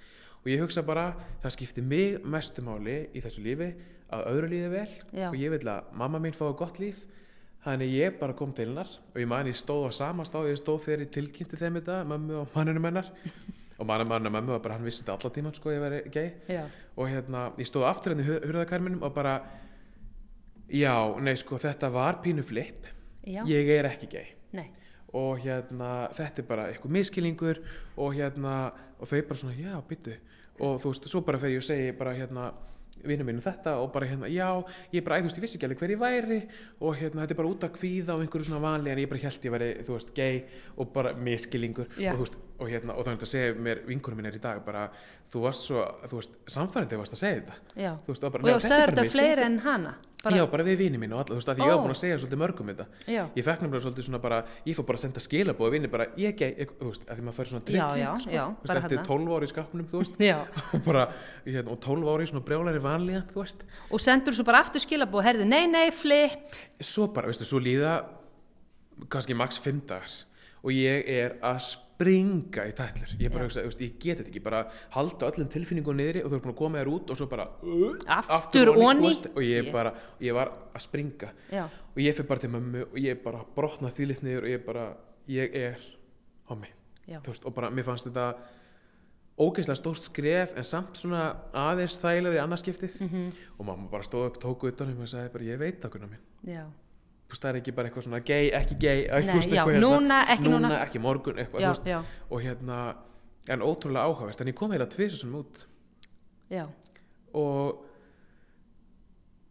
[0.43, 1.05] Og ég hugsa bara,
[1.43, 3.69] það skipti mig mestu máli í þessu lífi
[4.11, 5.29] að öðru líði vel Já.
[5.29, 6.99] og ég vil að mamma mín fái gott líf
[7.67, 10.59] þannig ég bara kom til hennar og ég man ég stóð á sama stáð ég
[10.61, 13.11] stóð þegar ég tilkynnti þeim þetta mömmu og manninu mennar
[13.77, 16.31] og manninu mennar mömmu var bara hann vissi þetta alla tíman sko ég veri gay.
[16.47, 16.63] Já,
[16.95, 19.35] og hérna ég stóð aftur henni í hurðakarminum og bara
[20.71, 22.87] já, nei sko þetta var pínu flip.
[23.27, 24.31] Já, ég er ekki gay.
[24.55, 24.69] Nei,
[25.13, 27.61] og hérna þetta er bara eitthvað miskilingur
[27.97, 28.55] og hérna
[28.97, 30.15] og þau bara svona já byttu
[30.57, 32.49] og þú veist svo bara fer ég og segi bara hérna
[33.03, 34.49] vinnum minn þetta og bara hérna, já,
[34.93, 36.39] ég bara, þú veist, ég vissi ekki alveg hver ég væri
[36.81, 39.23] og hérna, þetta er bara út að kvíða og einhverju svona vanli en ég bara
[39.23, 40.43] held ég væri, þú veist, gay
[40.77, 42.11] og bara miskilingur Já.
[42.11, 44.63] og þú veist, og hérna, og þannig að segja mér vinkurum minn er í dag
[44.65, 44.87] bara,
[45.31, 47.91] þú varst svo, þú veist, samfærandi varst að segja þetta, já.
[48.07, 49.95] þú og bara, Og já, "Nei, er sagði bara þetta misskilningur." fleiri en hana?
[50.33, 51.99] Já, bara við vinið mín og alla, þú veist, að því ég var búin að
[51.99, 53.19] segja svolítið mörgum þetta Já.
[53.37, 56.35] ég fekk nefnilega svolítið svona bara, ég fór bara að senda skilabóð vinni bara, ég
[56.39, 58.71] gei, þú veist, að því maður fær svona Já, trilling, já, sko, já, þú veist,
[58.73, 59.07] bara eftir þarna.
[59.13, 60.37] 12 ári í skapnum, þú veist Já.
[60.73, 61.03] og bara,
[61.45, 65.23] hérna, og 12 ári svona brjálari vanlíðan, þú veist Og sendur svo bara aftur skilabóð,
[65.29, 66.57] herði, nei, nei, flip.
[66.81, 67.99] svo bara, veistu, svo líða
[69.13, 70.17] kannski max 5 dagar
[70.65, 74.59] og ég er að springa í tætlur, ég bara hugsa, ég get þetta ekki bara
[74.93, 77.47] halda öllum tilfinningum niðri og þú er búin að koma þér út og svo bara
[77.63, 77.95] uh,
[78.37, 79.13] Aftur onni.
[79.33, 81.63] og ég bara, ég var að springa Já.
[81.65, 84.85] og ég fyrir bara til mömmu og ég bara brotna þvílitt niður og ég bara,
[85.27, 85.77] ég er
[87.25, 88.27] veist, og bara mér fannst þetta
[89.37, 93.09] ógeðslega stórt skref en samt svona aðeins þægilega í annarskiptið Mhm.
[93.09, 93.33] -hmm.
[93.59, 96.53] og mamma bara stóð upp, tók utanum og sagði bara, ég veit það kunna mín
[96.53, 96.65] Já.
[97.35, 100.69] Það er ekki bara eitthvað svona gay, ekki já, eitthvað núna, ekki núna.
[100.85, 101.97] ekki morgun, eitthvað, Já, veist já.
[102.29, 102.77] og hérna,
[103.49, 105.65] en ótrúlega áhugavert en ég kom heila tvisum út
[106.49, 106.67] Já.
[107.33, 107.83] og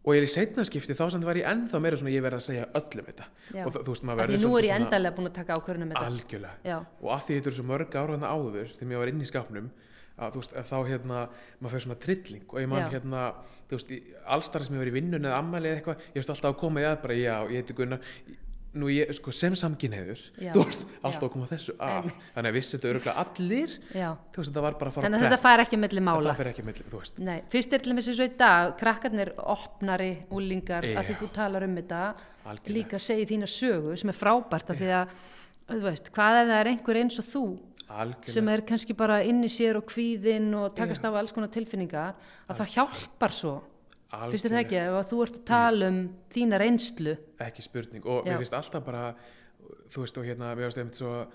[0.06, 2.38] og ég er í seinna skipti þá það var ég ennþá meira svona ég verði
[2.38, 3.24] að segja öllum þetta
[3.56, 3.64] Já.
[3.66, 5.54] og þú veist, maður Af Því verður nú er ég svona- endalega búin að taka
[5.58, 6.06] ákvörðunum þetta.
[6.06, 6.76] algjörlega Já.
[7.02, 9.26] og að því þetta eru svo mörg ára þannig áður þegar ég var inn í
[9.26, 9.70] skapnum
[10.16, 11.20] að þú veist, að þá hérna
[11.60, 12.88] maður fyrir svona trilling og ég man Já.
[12.96, 13.26] hérna
[13.68, 13.94] þú veist,
[14.36, 16.82] allstarri sem ég var í vinnun eða ammæli eða eitthvað, ég veist alltaf að koma
[16.82, 18.00] í að bara já, ég heiti Gunnar
[18.76, 20.50] nú ég, sko, sem samkynheiður Já.
[20.54, 24.08] þú veist, alltaf að koma þessu af þannig að vissi þetta öruglega allir Já.
[24.32, 26.26] þú veist, þetta var bara að fara Þannig að þetta fær ekki milli En mála.
[26.30, 28.74] það fyrir ekki með, þú veist Nei, fyrst er til dæmis eins og í dag,
[28.82, 32.02] krakkarnir opnari, úlingar, að því þú talar um þetta,
[32.46, 32.74] Algjörlega.
[32.76, 35.16] líka segi þína sögu sem er frábært að því að,
[35.72, 37.44] þú veist, hvað ef það er einhver eins og þú
[37.88, 41.52] algjörlega, sem er kannski bara inn í sér og kvíðinn og takast á alls konar
[41.54, 42.14] tilfinningar,
[42.48, 43.56] að það hjálpar svo.
[44.16, 45.98] Fyrst er það ekki, ef að þú ert að tala um
[46.32, 47.16] þína reynslu.
[47.42, 48.32] ekki spurning og Já.
[48.32, 49.14] mér finnst alltaf bara
[49.90, 51.26] þú veist og hérna, mér finnst einmitt svo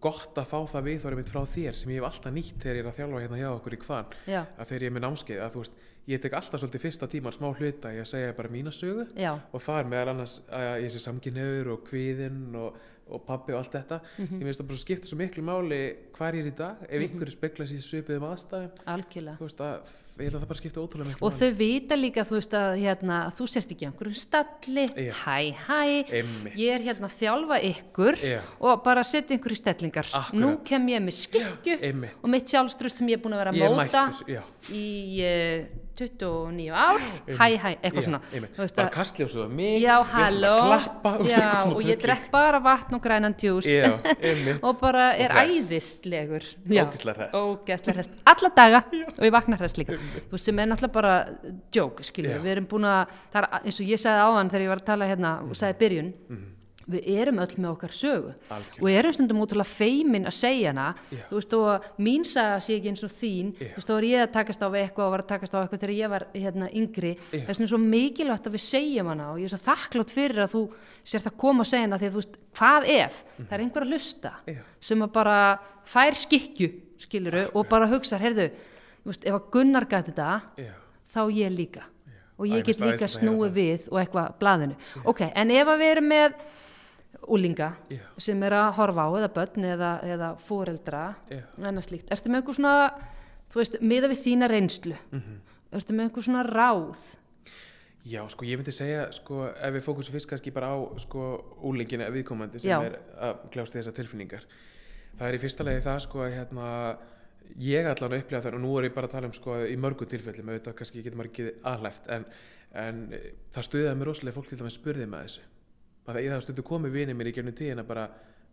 [0.00, 2.62] gott að fá það við þá er einmitt frá þér sem ég hef alltaf nýtt
[2.62, 5.04] þegar ég er að þjálfa hérna hjá okkur í kvann að þegar ég er með
[5.04, 8.52] námskeið að þú veist, ég tek alltaf svolítið fyrsta tíman smá hluta að segja bara
[8.54, 9.32] mína sögu Já.
[9.36, 13.58] og það er meðal annars að ég sé samkynhauður og kviðinn og, og pabbi og
[13.60, 14.40] allt þetta Mhm.
[14.40, 17.32] ég finnst það bara skipta svo miklu máli hvar ég er í dag ef einhverju
[17.36, 19.38] spekla sér svipiðum aðstæðum Algjörlega.
[19.38, 22.34] veist að ég held að það bara skipta ótrúlega miklu Og þau vita líka, þú
[22.40, 25.12] veist, að hérna, þú sért ekki á einhverjum stalli, Já.
[25.12, 26.56] hæ, hæ, Einmitt.
[26.56, 28.40] ég er hérna að þjálfa ykkur Já.
[28.60, 30.06] og bara setja í stellingar.
[30.12, 30.34] Akkurat.
[30.34, 32.10] Nú kem ég með skikju Einmitt.
[32.24, 34.12] og mitt sjálfstrust sem ég er búin að vera að móta
[34.72, 38.20] í uh, 29 ár, hæ, hæ, eitthvað svona.
[38.76, 42.94] bara að- kastljósuð á mig Já, að halló, klappa já, og ég drekk bara vatn
[42.98, 43.64] og grænan djús.
[43.66, 43.94] Já,
[44.66, 46.44] og bara er Og æðislegur.
[47.32, 48.82] Ógeðslega hress, alla daga.
[49.16, 49.96] Og ég vakna hress líka,
[50.30, 51.14] þú sem er náttúrulega bara
[52.36, 52.42] Já.
[52.44, 53.06] við erum búin að
[53.64, 56.12] eins og ég sagði áðan þegar ég var að tala hérna og sagði byrjun,
[56.86, 58.50] við erum öll með okkar sögu Mhm.
[58.54, 58.82] Algjörlega.
[58.82, 61.18] og erum stundum útrúlega feimin að segja hana Já.
[61.30, 63.66] þú veist og mín saga sé ekki eins og þín Já.
[63.72, 65.80] þú veist þá var ég að takast á eitthvað og var að takast á eitthvað
[65.82, 69.38] þegar ég var hérna yngri þess vegna er svo mikilvægt að við segjum hana og
[69.38, 70.62] ég er svo þakklátt fyrir að þú
[71.04, 73.82] sért að koma að segja hana því að þú veist hvað ef það er einhver
[73.82, 73.90] að
[74.46, 74.54] Mhm.
[74.54, 74.62] Já.
[74.80, 78.50] sem að bara fær skikju skiluru og bara hugsa heyrðu,
[79.02, 80.42] þú veist ef að Gunnar gæti þetta
[81.12, 81.82] þá ég líka
[82.38, 83.54] og ég get það líka snúið það.
[83.54, 86.32] við og eitthvað blaðinu ok, en ef að við erum með
[87.28, 88.00] úlinga Já.
[88.18, 91.42] sem er að horfa á eða börn eða, eða fóreldra Já.
[91.60, 92.74] annað slíkt, ertu með einhver svona
[93.52, 95.40] þú veist, miða við þína reynslu Mhm.
[95.72, 96.96] ertu með einhver svona ráð
[98.06, 102.06] Já, sko, ég myndi segja, sko, ef við fókusum fyrst kannski bara á, sko, úlingina
[102.14, 102.78] viðkomandi sem Já.
[102.86, 104.44] er að kljást þessar tilfinningar.
[105.18, 106.98] Það er í fyrsta legi það, sko, að hérna,
[107.58, 109.74] ég allan að upplifa það, og nú er ég bara að tala um, sko, í
[109.76, 112.26] mörgum tilfellum, auðvitað kannski getur maður ekki aðlæft, en,
[112.74, 115.40] en eh, það stuðaði mér rosalega fólk til dæmis spurði með þessu.
[116.06, 118.08] Bara ég það stundu komið vinið mér í gernum tíðina bara,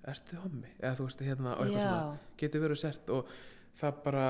[0.10, 0.72] ertu hommi?
[0.82, 1.84] Eða þú veist, hérna, og eitthvað Já.
[1.88, 3.28] svona, getur verið sért og
[3.82, 4.26] það bara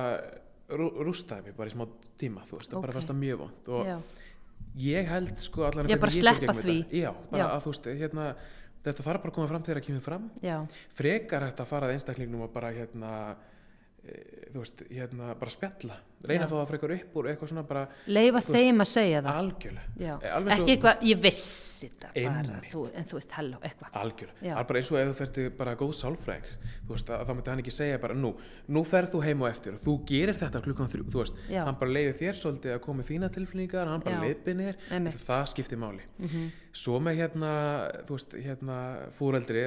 [0.73, 1.85] rú, rústaði mér bara í smá
[2.19, 2.85] tíma, þú veist, það Ok.
[2.87, 3.95] bara fannst það mjög vond og Já.
[4.83, 6.77] ég held sko allan Já, bara sleppa gegnum því.
[6.83, 6.99] þetta.
[7.03, 7.47] já, bara Já.
[7.55, 8.27] að þú veist hérna,
[8.83, 10.57] þetta þarf bara að koma fram þegar það kemur fram Já,
[10.93, 13.11] frekar hægt að fara að einstaklingnum og bara hérna
[14.03, 15.95] þú veist, hérna bara spjalla
[16.27, 16.45] reyna Já.
[16.45, 19.21] að fá það frekar upp úr eitthvað svona bara leifa Þú veist, þeim að segja
[19.23, 19.83] það algjörlega.
[19.99, 23.97] Eh, svo, ekki þú eitthvað, ég vissi þetta bara þú, en þú veist, halló, eitthvað
[24.03, 26.53] algjörlega, bara eins og ef þú ferði bara góð sálfræðing,
[26.87, 28.33] þú veist, að, þá myndi hann ekki segja bara nú,
[28.75, 31.63] nú ferð þú heim og eftir og þú gerir þetta klukkan þrjú, þú veist Já.
[31.67, 35.19] hann bara leiði þér svolítið að koma með þína tilfinningar hann bara leiðbinir, Einmitt.
[35.27, 36.51] það skiptir máli Mhm.
[36.71, 37.51] svo með hérna,
[38.07, 38.77] þú veist, hérna
[39.11, 39.63] fúreldri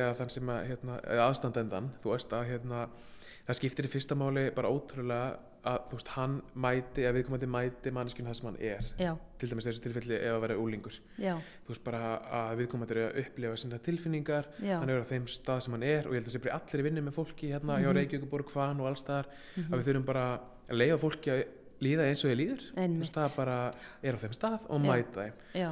[3.47, 7.15] að að það skiptir í fyrsta máli bara ótrúlega að þú veist, hann mæti eða
[7.17, 8.85] viðkomandi mæti manneskjum það sem hann er.
[9.03, 11.33] Já, til dæmis þessu tilfelli ef að vera úlingur já,
[11.67, 12.01] þú veist bara
[12.39, 14.77] að viðkomandi er að upplifa sinna tilfinningar, Já.
[14.79, 16.59] hann er á þeim stað sem hann er og ég held að það sé bara
[16.61, 17.83] allir í vinni með fólki hérna Mhm.
[17.83, 19.27] hjá Reykjavíkuborg, Hvan og allstaðar
[19.59, 20.25] að við þurfum bara
[20.71, 21.45] að leiða fólki að
[21.83, 22.63] líða eins og ég líður.
[22.77, 23.57] Þú veist, það bara
[24.03, 25.33] er á þeim stað og mæta þeim.
[25.55, 25.71] Já.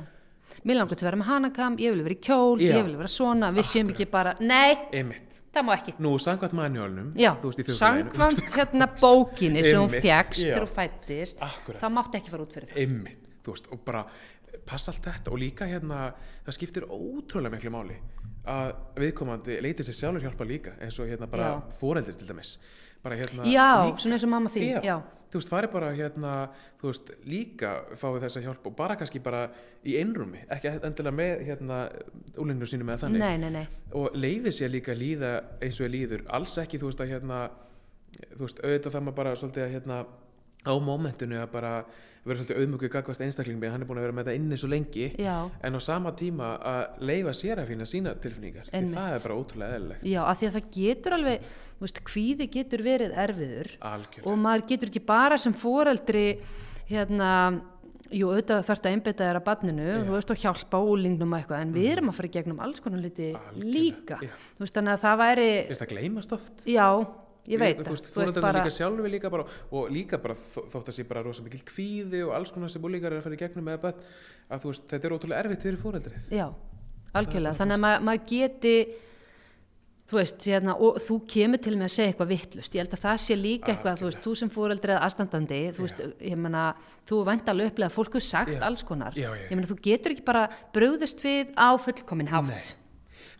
[0.64, 2.72] Mér langar til að vera með hanakam, ég vil vera í kjól, Já.
[2.78, 5.40] ég vil vera svona, við séum ekki bara, nei, Einmitt.
[5.52, 5.94] það má ekki.
[6.00, 10.54] Nú, samkvæmt manjólnum, Já, samkvæmt hérna bókinni sem hún Einmitt, fjækst já.
[10.54, 11.80] þegar hún fættist, Akkúrat.
[11.82, 12.80] það mátti ekki fara út fyrir það.
[12.84, 14.04] Einmitt, þú veist, og bara
[14.64, 16.14] passa allt þetta og líka hérna,
[16.46, 17.96] það skiptir ótrúlega miklu máli
[18.48, 21.60] að viðkomandi leiti sér sjálfur hjálpa líka eins og hérna bara Já.
[21.80, 22.58] foreldri til dæmis
[23.04, 24.96] bara hérna Já, líka- svona eins og mamma þín, já.
[25.30, 26.32] þú veist, fari bara hérna
[26.80, 29.44] þú veist, líka fáið þessa hjálp og bara kannski bara
[29.84, 31.78] í einrúmi ekki endilega með hérna
[32.38, 33.18] úlinginu sínum eða þannig.
[33.24, 36.24] Nei, nei, nei, og leiði sér líka líða eins og líður.
[36.28, 37.40] Alls ekki, þú veist, að hérna
[38.36, 40.04] þú veist, auðvitað það maður bara svolítið að hérna
[40.64, 41.72] á mómentinu að bara
[42.24, 45.10] vera svolítið auðmjöggu gagvast einstaklingum hann er búin að vera með þetta inni svo lengi.
[45.20, 49.36] Já, en á sama tíma að leifa sér að finna sína tilfinningar, það er bara
[49.36, 53.70] ótrúlega eðlilegt, já, af því að það getur alveg, þú veist, kvíði getur verið erfiður.
[53.92, 54.26] Algjörlega.
[54.32, 56.26] Og maður getur ekki bara sem foreldri
[56.88, 57.30] hérna
[58.12, 59.98] jú, auðvitað þarfst að einbytta þér að barninu Já.
[60.04, 62.82] þú veist og hjálpa úlingnum og eitthvað en við erum að fara í gegnum alls
[62.84, 64.18] konar hluti líka.
[64.22, 64.32] já.
[64.56, 66.66] þú veist þannig að það væri finnst það gleymast oft?
[66.68, 66.86] Já,
[67.48, 67.90] ég veit þú það.
[67.94, 71.42] veist, fóröldarnir líka sjálfi líka bara og líka bara þó- þótt að sé bara rosa
[71.44, 73.88] mikil kvíði og alls konar sem úlingar er að fara í gegnum með
[74.50, 76.46] að þú veist, þetta er ótrúlega erfitt fyrir fóreldrið já,
[77.14, 78.76] algjörlega, þannig að maður mað geti
[80.04, 83.04] þú veist, hérna, og þú kemur til með að segja eitthvað vittlust, ég held að
[83.06, 86.64] það sé líka eitthvað, þú veist, þú sem fóreldri eða aðstandandi, þú veist, ég meina
[87.08, 87.20] þú
[87.72, 88.60] upplega að fólk er sagt Já.
[88.68, 89.48] alls konar, Já, já, já.
[89.48, 90.42] ég meina þú getur ekki bara
[90.76, 92.52] brugðist við á fullkomin hátt.
[92.52, 92.83] Nei,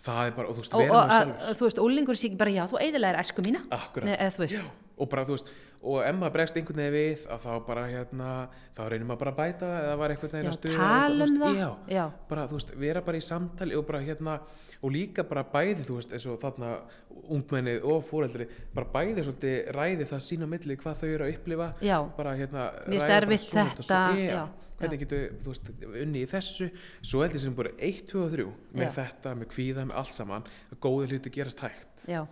[0.07, 2.21] það er bara, og þú veist, og, vera og að, sjálfur að, þú veist, ólingur
[2.21, 4.11] sé ekki bara, já, þú eiðilega er æsku mína Akkurat.
[4.17, 7.25] Eða þú veist, Já, og bara þú veist og ef maður bregst einhvern veginn við
[7.29, 8.29] að þá bara hérna,
[8.73, 11.35] þá reynir maður bara að bæta eða var einhvern veginn Já, að stuða tala eitthvað,
[11.35, 11.59] um það.
[11.61, 12.05] já, Já.
[12.31, 14.37] bara þú veist, vera bara í samtali og bara hérna
[14.85, 16.73] og líka bara bæði þú veist eins og þarna
[17.37, 21.37] ungmennið og fóreldri bara bæði svolítið ræði það sín á milli hvað þau eru að
[21.37, 21.97] upplifa Já.
[22.17, 23.05] bara hérna Mér
[24.79, 25.71] hvernig getur þú veist
[26.05, 26.71] unni í þessu?
[27.05, 28.95] Svo held ég sem bara 1, 2 og 3 með Já.
[28.99, 32.05] þetta, með kvíða, með allt saman að góði hluti gerast hægt.
[32.11, 32.25] Já,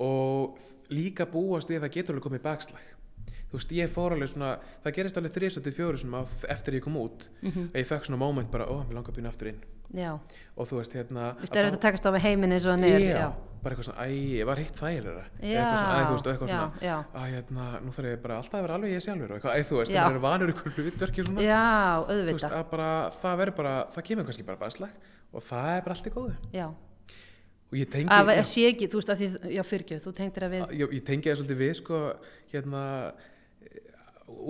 [0.00, 0.58] og
[0.94, 2.88] líka búast við að það getur alveg komið bakslag
[3.50, 6.16] þú veist, ég fór alveg svona það gerist alveg þrísandi fjóru sem
[6.48, 7.28] eftir ég kom út.
[7.42, 7.70] Mhm.
[7.74, 9.60] að ég fekk svona moment bara, ó, mér langar að býna aftur inn.
[9.94, 10.18] Já.
[10.56, 12.84] Og þú veist, hérna Vist, er þetta að takast á við heiminn eins og hann
[12.86, 13.00] er?
[13.02, 13.28] Já, já,
[13.62, 16.32] bara eitthvað svona, æ, ég var hitt þægilega Já, eitthvað svona, æ, þú veist, og
[16.32, 16.82] eitthvað já, svona.
[16.86, 16.96] já.
[17.20, 19.66] að hérna, nú þarf ég bara alltaf að vera alveg ég sjálfur og eitthvað, æ,
[19.66, 20.02] þú veist, Já.
[20.04, 21.64] það er vanur ykkur hlutverki svona, já
[22.06, 24.90] þú veist, auðvitað að bara, það verður bara það
[25.30, 26.66] og það já,
[27.70, 30.12] og ég tengi, að já, að sé ekki, þú veist, að því, já, fyrirgjöð þú
[30.16, 32.00] tengdir að við, ég, ég tengi það svolítið við sko,
[32.50, 32.82] hérna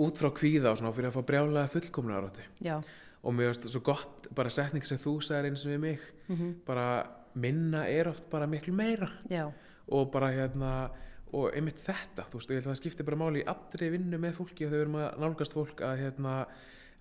[0.05, 2.43] út frá kvíða og svona fyrir að fá brjálega fullkomna árátti
[3.23, 6.55] og mér finnst svo gott bara setning sem þú sagðir eins og við mig Mhm.
[6.65, 9.09] bara minna er oft bara miklu meira.
[9.29, 9.51] Já,
[9.89, 10.89] og bara hérna
[11.33, 14.17] og einmitt þetta, þú veist, ég held að það skiptir bara máli í allri vinnu
[14.19, 16.45] með fólki og þau erum að nálgast fólk að hérna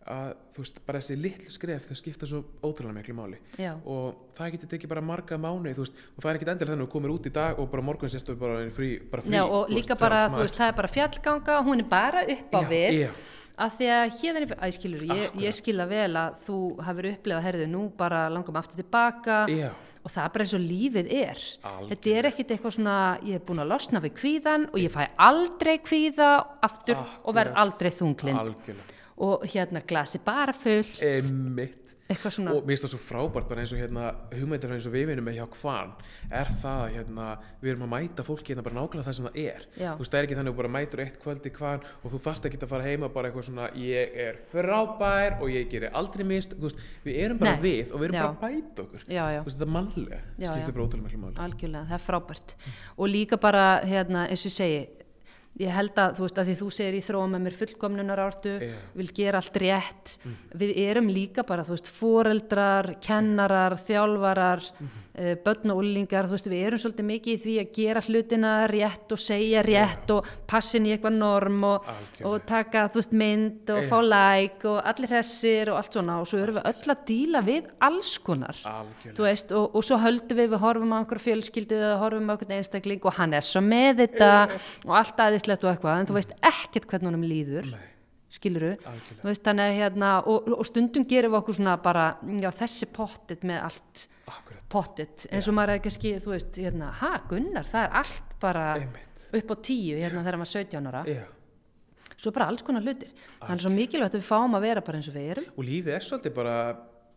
[0.09, 4.23] að þú veist, bara þessi litlu skref þau skipta svo ótrúlega miklu máli já, og
[4.39, 6.95] það getur tekið bara marga mánu veist, og það er ekkit endilega þannig að þú
[6.95, 9.77] komir út í dag og bara morgun sérstu bara frí, bara frí já og þú
[9.77, 12.69] líka veist, bara, þú veist, það er bara fjallganga hún er bara upp á Já,
[12.73, 13.11] við já.
[13.61, 15.43] að því að hérna að skilur, ég, Akkurat.
[15.45, 16.59] ég skilja vel að þú
[16.89, 19.69] hafur upplifað, herðu, nú bara langum aftur tilbaka Já.
[20.01, 21.91] og það er bara eins og lífið er Algjörlega.
[21.93, 22.97] þetta er ekkit eitthvað svona,
[23.29, 26.31] ég er búin að losna við kvíðan og ég fæ aldrei kvíða
[26.65, 27.61] aftur og verð Akkurat.
[27.67, 31.95] aldrei þunglind algjörlega og hérna glasi bara full Einmitt.
[32.11, 34.95] eitthvað svona, og mér finnst það svo frábært bara eins og hérna hugmyndar eins og
[34.97, 35.93] við vinum með hjá hvan
[36.41, 37.27] er það að hérna
[37.61, 39.91] við erum að mæta fólki hérna bara nákvæmlega það sem það er Já.
[39.93, 42.23] þú veist það er ekki þannig að þú bara mætur eitt kvöldi hvan og þú
[42.27, 46.27] þarft ekki að fara heima bara eitthvað svona ég er frábær og ég gerir aldrei
[46.33, 47.67] mist veist, við erum bara Nei.
[47.69, 48.25] við og við erum Já.
[48.25, 50.51] bara að bæta okkur já, veist þetta er mannlega já.
[50.73, 52.57] bara ótrúlega máli algjörlega, það er frábært
[52.97, 54.89] og líka bara, hérna, eins og segi
[55.59, 58.53] ég held að, þú veist, að því þú segir í þróum með mér fullkomnunar ártu
[58.63, 58.73] Já.
[58.97, 60.17] vil gera allt rétt.
[60.57, 66.49] Við erum líka bara, þú veist, foreldrar kennarar, þjálfarar uh, börn og úlingar, þú veist,
[66.49, 70.87] við erum svolítið mikið í því að gera hlutina rétt og segja rétt og passin
[70.89, 71.91] í eitthvað norm og,
[72.25, 73.89] og taka, þú veist, mynd og Já.
[73.91, 76.21] fá like og allir hressir og allt svona.
[76.23, 78.63] Og svo erum við öll að díla við alls konar.
[79.19, 82.57] Veist, og, og svo höldum við við horfum á einhver fjölskyldu eða horfum á einhvern
[82.57, 84.33] einstakling og hann er svo með þetta
[84.87, 85.21] og allt
[85.51, 87.89] aðeinslegt og eitthvað en þú veist ekkert hvernig honum líður Nei,
[88.31, 88.71] skiluru,
[89.25, 92.05] veist að hérna og, og stundum gerum við okkur svona bara
[92.39, 94.63] já þessi pottit með allt akkurat.
[94.71, 98.67] pottit, eins og maður er ekki þú veist, hérna, ha Gunnar, það er allt bara
[98.79, 99.27] einmitt.
[99.41, 101.03] upp á tíu hérna þegar maður er 17 ára.
[101.11, 101.25] Já.
[102.21, 103.11] Svo bara alls konar hlutir.
[103.41, 105.51] Þannig er svo mikilvægt að við fáum að vera bara eins og við erum.
[105.57, 106.55] Og lífið er svolítið bara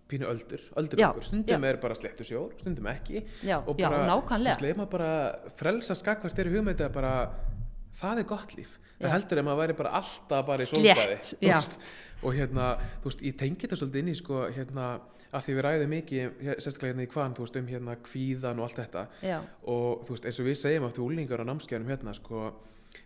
[0.09, 1.69] pínu öldur, öldur Já, okkur, stundum já.
[1.69, 3.23] er bara sléttu sjór, stundum ekki.
[3.43, 4.53] Já, og já, bara, nákvæmlega.
[4.55, 5.11] þú veist, leið maður bara
[5.59, 7.13] frelsa skakvast er í hugmyndi að bara
[8.01, 11.81] það er gott líf, það heldur ef maður væri bara alltaf bara í sólbæði þú
[12.23, 12.69] og hérna,
[13.03, 14.89] þú veist, ég tengi þetta svolítið inn í sko, hérna,
[15.33, 18.67] að því við ræðum mikið sérstaklega hérna í hvaðan, þú veist, um hérna kvíðan og
[18.67, 19.05] allt þetta.
[19.25, 19.39] Já,
[19.73, 22.45] og þú veist, eins og við segjum aftur úlingar á námskeiðanum hérna, sko,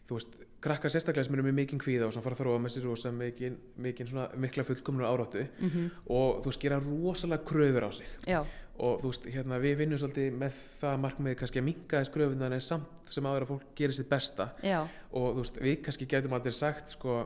[0.10, 2.74] þú veist, krakkar sérstaklega sem eru með mikinn kvíða og svona fara að þróa með
[2.74, 7.92] sér mikinn, mikinn svona mikla fullkomnur áráttu mhm, og þú veist, gera rosalega kröfur á
[7.94, 8.16] sig.
[8.26, 8.40] Já,
[8.78, 12.56] og þú veist, hérna, við vinnum svolítið með það markmiði kannski að minka þess kröfunar
[12.58, 14.52] en samt sem áður að fólk gerir sitt besta.
[14.66, 14.80] Já,
[15.12, 17.20] og þú veist, við kannski getum aldrei sagt sko,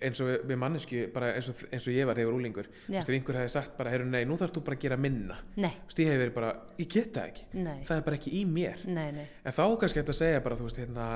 [0.00, 3.76] eins og við, mannesku eins eins og ég var þegar úlingur ef einhver hefði sagt
[3.78, 5.36] bara, nei, nú þarfst þú bara að gera minna.
[5.56, 7.46] Nei, þú veist, ég hef verið bara, ég get það ekki.
[7.60, 8.82] Nei, það er bara ekki í mér.
[8.88, 11.08] Nei, nei, en þá kannski að segja bara, þú veist, hérna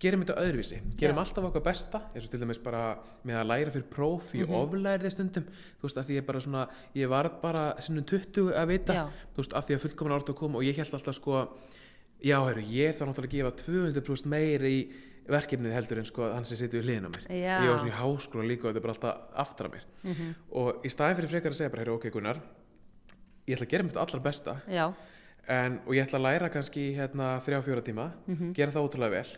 [0.00, 1.22] gerum þetta öðruvísi, gerum Já.
[1.26, 2.84] alltaf okkar besta eins og til dæmis bara
[3.28, 5.50] með að læra fyrir próf í mm oflærið stundum.
[5.76, 6.62] Þú veist, að því ég bara svona,
[6.96, 9.04] ég var bara sinnum 20 að vita, Já.
[9.34, 11.42] þú veist, að því að fullkomin árt að koma og ég held alltaf sko
[12.20, 14.80] já, heyrðu, ég þarf náttúrulega að gefa 200% meiri í
[15.30, 17.56] verkefnið heldur en sko hann sem situr við hliðina á mér Já.
[17.64, 20.32] ég var svona í háskóla líka og þetta er bara alltaf aftur að mér mhm,
[20.62, 22.40] og í staðin fyrir frekar að segja bara, heyrðu, ok Gunnar
[23.46, 24.56] ég ætla að gera mitt allra besta
[25.50, 28.52] en, og ég ætla að læra kannski hérna þrjá fjóra tíma, Mhm.
[28.54, 29.30] gera það ótrúlega vel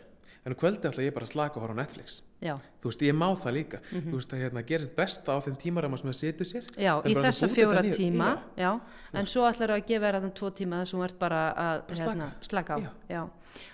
[0.45, 2.21] en um kvöldi ætla ég bara að slaka og horfa á Netflix.
[2.43, 3.77] Já, þú veist, ég má það líka.
[3.93, 6.63] Þú veist, að hérna, gera sitt besta á þeim tímarama sem það setur sér.
[6.67, 6.83] Mhm.
[6.83, 8.27] já, Það í bara þessa fjóra tíma,
[8.57, 8.71] Já.
[9.13, 11.87] en svo ætlar að gefa þér að tvo tíma þess að þú ert bara að
[11.87, 12.75] Bara hérna, slaka.
[12.75, 12.79] á,
[13.09, 13.23] Já.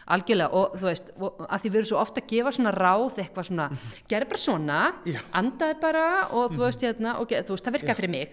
[0.07, 0.53] algjörlega.
[0.53, 3.45] Og þú veist, og, að því við erum svo ofta að gefa svona ráð, eitthvað
[3.49, 3.67] svona,
[4.07, 5.13] gerð bara svona, Mhm.
[5.13, 5.20] Já.
[5.20, 5.32] Mhm.
[5.34, 8.30] andaði bara og þú veist, hérna, og þú veist, það virkaði fyrir mig,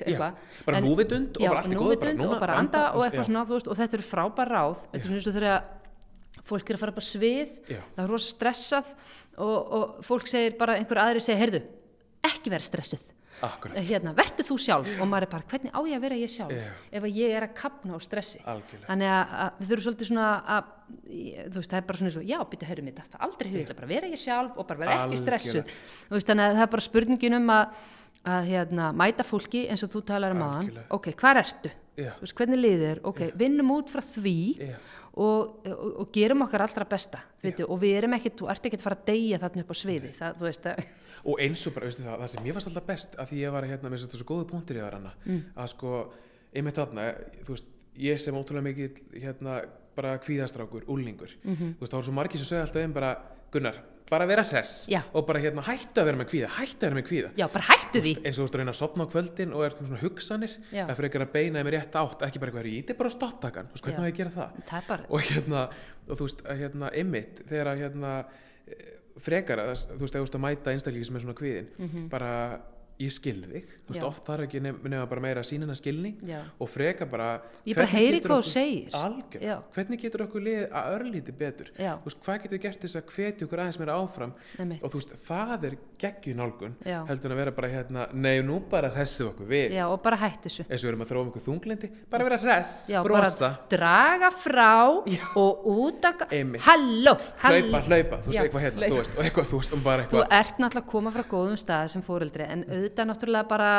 [0.66, 3.53] bara núvitund og bara allt í bara núna og bara anda og eitthvað svona, þú
[3.57, 4.76] veist, og þetta eru frábær ráð,
[6.47, 7.80] fólk er að fara upp á svið, Já.
[7.97, 8.94] það er rosa stressað
[9.36, 11.62] og, og fólk segir bara, einhver aðri segir, heyrðu,
[12.30, 13.05] ekki vera stressuð
[13.36, 16.55] hérna, verður þú sjálf og maður er bara, hvernig á ég að vera ég sjálf
[16.57, 16.70] Já.
[16.97, 20.11] ef að ég er að kapna á stressi algjörlega þannig að, að við þurfum svolítið
[20.11, 20.70] svona að
[21.53, 23.74] þú veist, það er bara svona eins og, já, byrju, hörum þetta það aldrei hugið,
[23.76, 25.74] bara vera ég sjálf og bara vera ekki stressuð
[26.14, 27.80] veist, þannig að það er bara spurningin um að,
[28.36, 31.74] að hérna, mæta fólki eins og þú talar um aðan ok, hvað ertu?
[31.97, 32.12] Já.
[32.20, 33.03] Veist, hvernig liðir?
[33.09, 34.76] ok, vinnum út frá því Já.
[35.17, 37.19] Og, og, og gerum okkar allra besta
[37.69, 40.11] og við erum ekkit, þú ert ekkit að fara að deyja þarna upp á sviði
[40.19, 40.43] það,
[41.25, 43.55] og eins og bara, veistu það, það sem ég fannst alltaf best að því ég
[43.57, 45.43] var hérna með svo góðu punktir í það hana Mm.
[45.57, 46.12] að sko,
[46.55, 47.07] einmitt þarna
[47.47, 49.61] þú veist, ég sem ótrúlega mikið hérna,
[49.97, 51.75] bara kvíðastrákur, úlningur Mhm.
[51.79, 53.17] þú veist, þá var svo margir sem sögðu alltaf um bara,
[53.51, 53.77] Gunnar,
[54.11, 55.01] bara vera hress Já.
[55.13, 57.31] og bara hérna hættu að vera með kvíða, hættu að vera með kvíða.
[57.41, 58.13] Já, bara hættu því.
[58.23, 60.57] eins og þú veist að reyna að sopna á kvöldin og ert með svona hugsanir
[60.71, 60.83] Já.
[60.87, 63.71] það fyrir að beina þeim í rétt átt ekki bara eitthvað þetta er bara stopptakan,
[63.73, 64.61] þú veist, hvernig á ég að gera það?
[64.71, 65.65] Það er bara, og hérna,
[66.07, 68.13] og þú veist, að hérna ymmit, þegar að hérna
[68.67, 68.87] eh,
[69.27, 72.33] frekar að, þú veist, veist að mæta einstaklingi sem er svona kviðin, bara
[72.99, 76.38] ég skil þig, þú veist, oft þarf ekki nef- nema bara meira sínina skilning já
[76.59, 78.90] og freka bara Ég bara heyri hvað þú segir.
[78.97, 79.57] algjörn, Já.
[79.74, 80.40] hvernig getur okkur
[80.72, 81.99] að örlíti betur Já.
[82.01, 84.82] þú veist, hvað getur við gert þess að hvetja okkur aðeins meira áfram Einmitt.
[84.82, 87.05] og þú veist, það er geggjun nálgun Já.
[87.07, 90.49] heldur að vera bara hérna, nei, nú bara hressu okkur við Já, og bara hætti
[90.49, 90.64] þessu.
[90.70, 94.88] eins og við erum að þróa um okkur þunglindi bara vera hress, brosa draga frá
[95.36, 96.28] og útaka.
[96.32, 96.62] Einmitt.
[96.62, 97.12] Halló,
[97.44, 99.82] hlaupa, hlaupa, þú veist, eitthvað hérna þú veist, og eitthvað, þú veist, um
[102.87, 103.70] Þú auðvitað náttúrulega bara,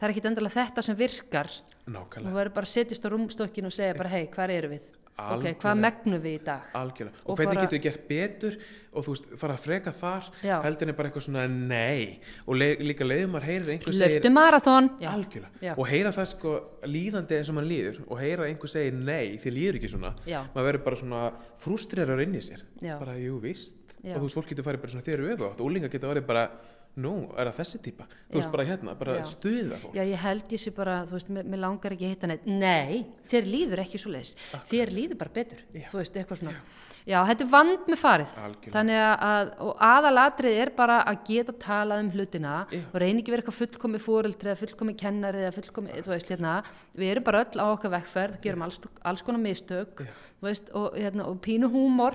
[0.00, 1.48] það er ekki endilega þetta sem virkar.
[1.84, 4.84] Þú nákvæmlega, verður bara að setjast á rúmstokkin og segja bara, hei, hvað eru við?
[5.14, 5.58] Ok, Algjörlega.
[5.62, 6.62] hvað megnum við í dag?
[6.74, 8.56] algjörlega og, Og hvernig bara- getur við gert betur
[8.94, 10.62] og þú veist, fara að freka þar Já.
[10.64, 15.74] heldur en bara eitthvað svona nei og le líka leiðum maður heyrir einhver Löftu Já.
[15.78, 19.50] og heyra það sko líðandi eins og mann líður og heyra einhver segir nei því
[19.54, 20.42] líður ekki svona Já.
[20.52, 22.98] maður verður bara svona frústrerar inn í sér Já.
[22.98, 25.70] bara jú víst og þú veist fólk getur farið bara svona þér öfu átt og
[25.70, 26.50] úlingar getur verið bara
[27.00, 29.24] nú er það þessi típa þú veist bara hérna bara Já.
[29.32, 32.30] stuða fólk Já, ég held ég sé bara, þú veist, mér langar ekki að hitta
[32.30, 32.46] neitt.
[32.46, 34.34] Nei, þér líður ekki svo leiðis.
[34.70, 35.62] Þér líður bara betur.
[35.74, 35.88] Já.
[35.90, 36.54] Þú veist, eitthvað svona.
[36.54, 38.30] Já, þetta er vand með farið.
[38.40, 38.72] Algjörlega.
[38.72, 39.50] Þannig að-
[39.84, 42.80] aðalatrið er bara að geta talað um hlutina Já.
[42.80, 46.64] og reyni ekki verið eitthvað fullkomi fóreldri eða fullkomi kennari eða fullkomi, þú veist, hérna,
[46.96, 50.06] við erum bara öll á okkar vekkferð, gerum alls, alls konar mistök, Já.
[50.40, 52.14] þú veist, og, hérna, og pínu húmor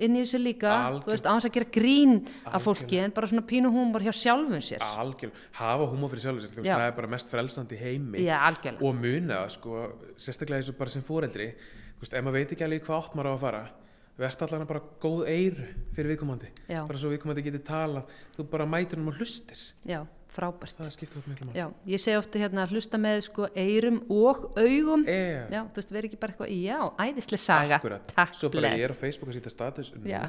[0.00, 1.04] inn í þessu líka, Algjörlega.
[1.04, 2.64] þú veist, á hans að gera grín af Algjörlega.
[2.64, 4.80] fólki en bara svona pínu húmor hjá sjálfum sér.
[4.80, 6.76] algjörlega hafa húmó fyrir sjálfur sér þú veist Já.
[6.78, 8.40] það er bara mest frelsandi heimi Já,
[8.80, 12.64] og muna sko sérstaklega eins og bara sem fóreldri þú veist, ef maður veit ekki
[12.64, 13.68] alveg hvað átt maður á að fara
[14.16, 15.64] verðst allan bara góð eyru
[15.96, 16.48] fyrir viðkomandi.
[16.72, 18.12] Já, bara svo viðkomandi geti talað.
[18.36, 19.60] Þú bara mætir hann og hlustir.
[19.84, 19.98] Já,
[20.32, 20.72] frábært.
[20.76, 21.56] það skiptir út miklu máli.
[21.60, 25.04] Já, ég segi ofta hérna að hlusta með sko eyrum og augum.
[25.08, 25.18] e,
[25.52, 27.78] Já, þú veist, verið ekki bara eitthvað, já, æðislega saga.
[27.78, 30.24] akkurat, Takk, svo bara ég er á Facebook að sýta status Já,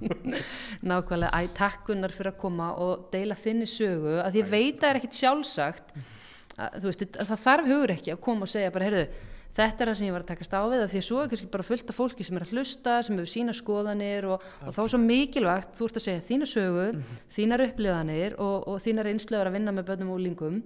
[0.86, 4.82] nákvæmlega, æ, takk Gunnar fyrir að koma og deila þinni sögu, að ég veit að
[4.84, 5.94] það er ekkit sjálfsagt,
[6.56, 9.06] að, þú veist, að það þarf hugur ekki að koma og segja bara, heyrðu,
[9.56, 11.30] þetta er það sem ég var að takast á við, að því að svo er
[11.32, 14.76] kannski bara fullt af fólki sem er að hlusta, sem hefur sína skoðanir og, og
[14.76, 16.86] þá er svo mikilvægt, þú ert að segja þína sögu,
[17.36, 20.58] þínar upplifanir og, og þínar einsluður að vinna með börnum og úlingum,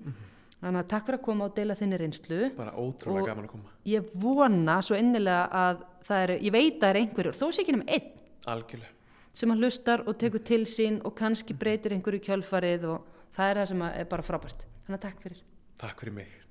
[0.58, 2.40] þannig að takk fyrir að koma og deila þinni reynslu.
[2.58, 3.76] Bara ótrúlega gaman að koma.
[3.88, 7.64] ég vona svo innilega að það eru, ég veit að það er einhverjur, þó sé
[7.64, 8.10] ekki nema einn
[8.50, 8.94] algjörlega,
[9.36, 13.62] sem hann hlustar og tekur til sín og kannski breytir einhverju kjölfarið og það er
[13.62, 14.68] það sem að er bara frábært.
[14.84, 15.42] Þannig að takk fyrir.
[15.80, 16.49] takk fyrir mig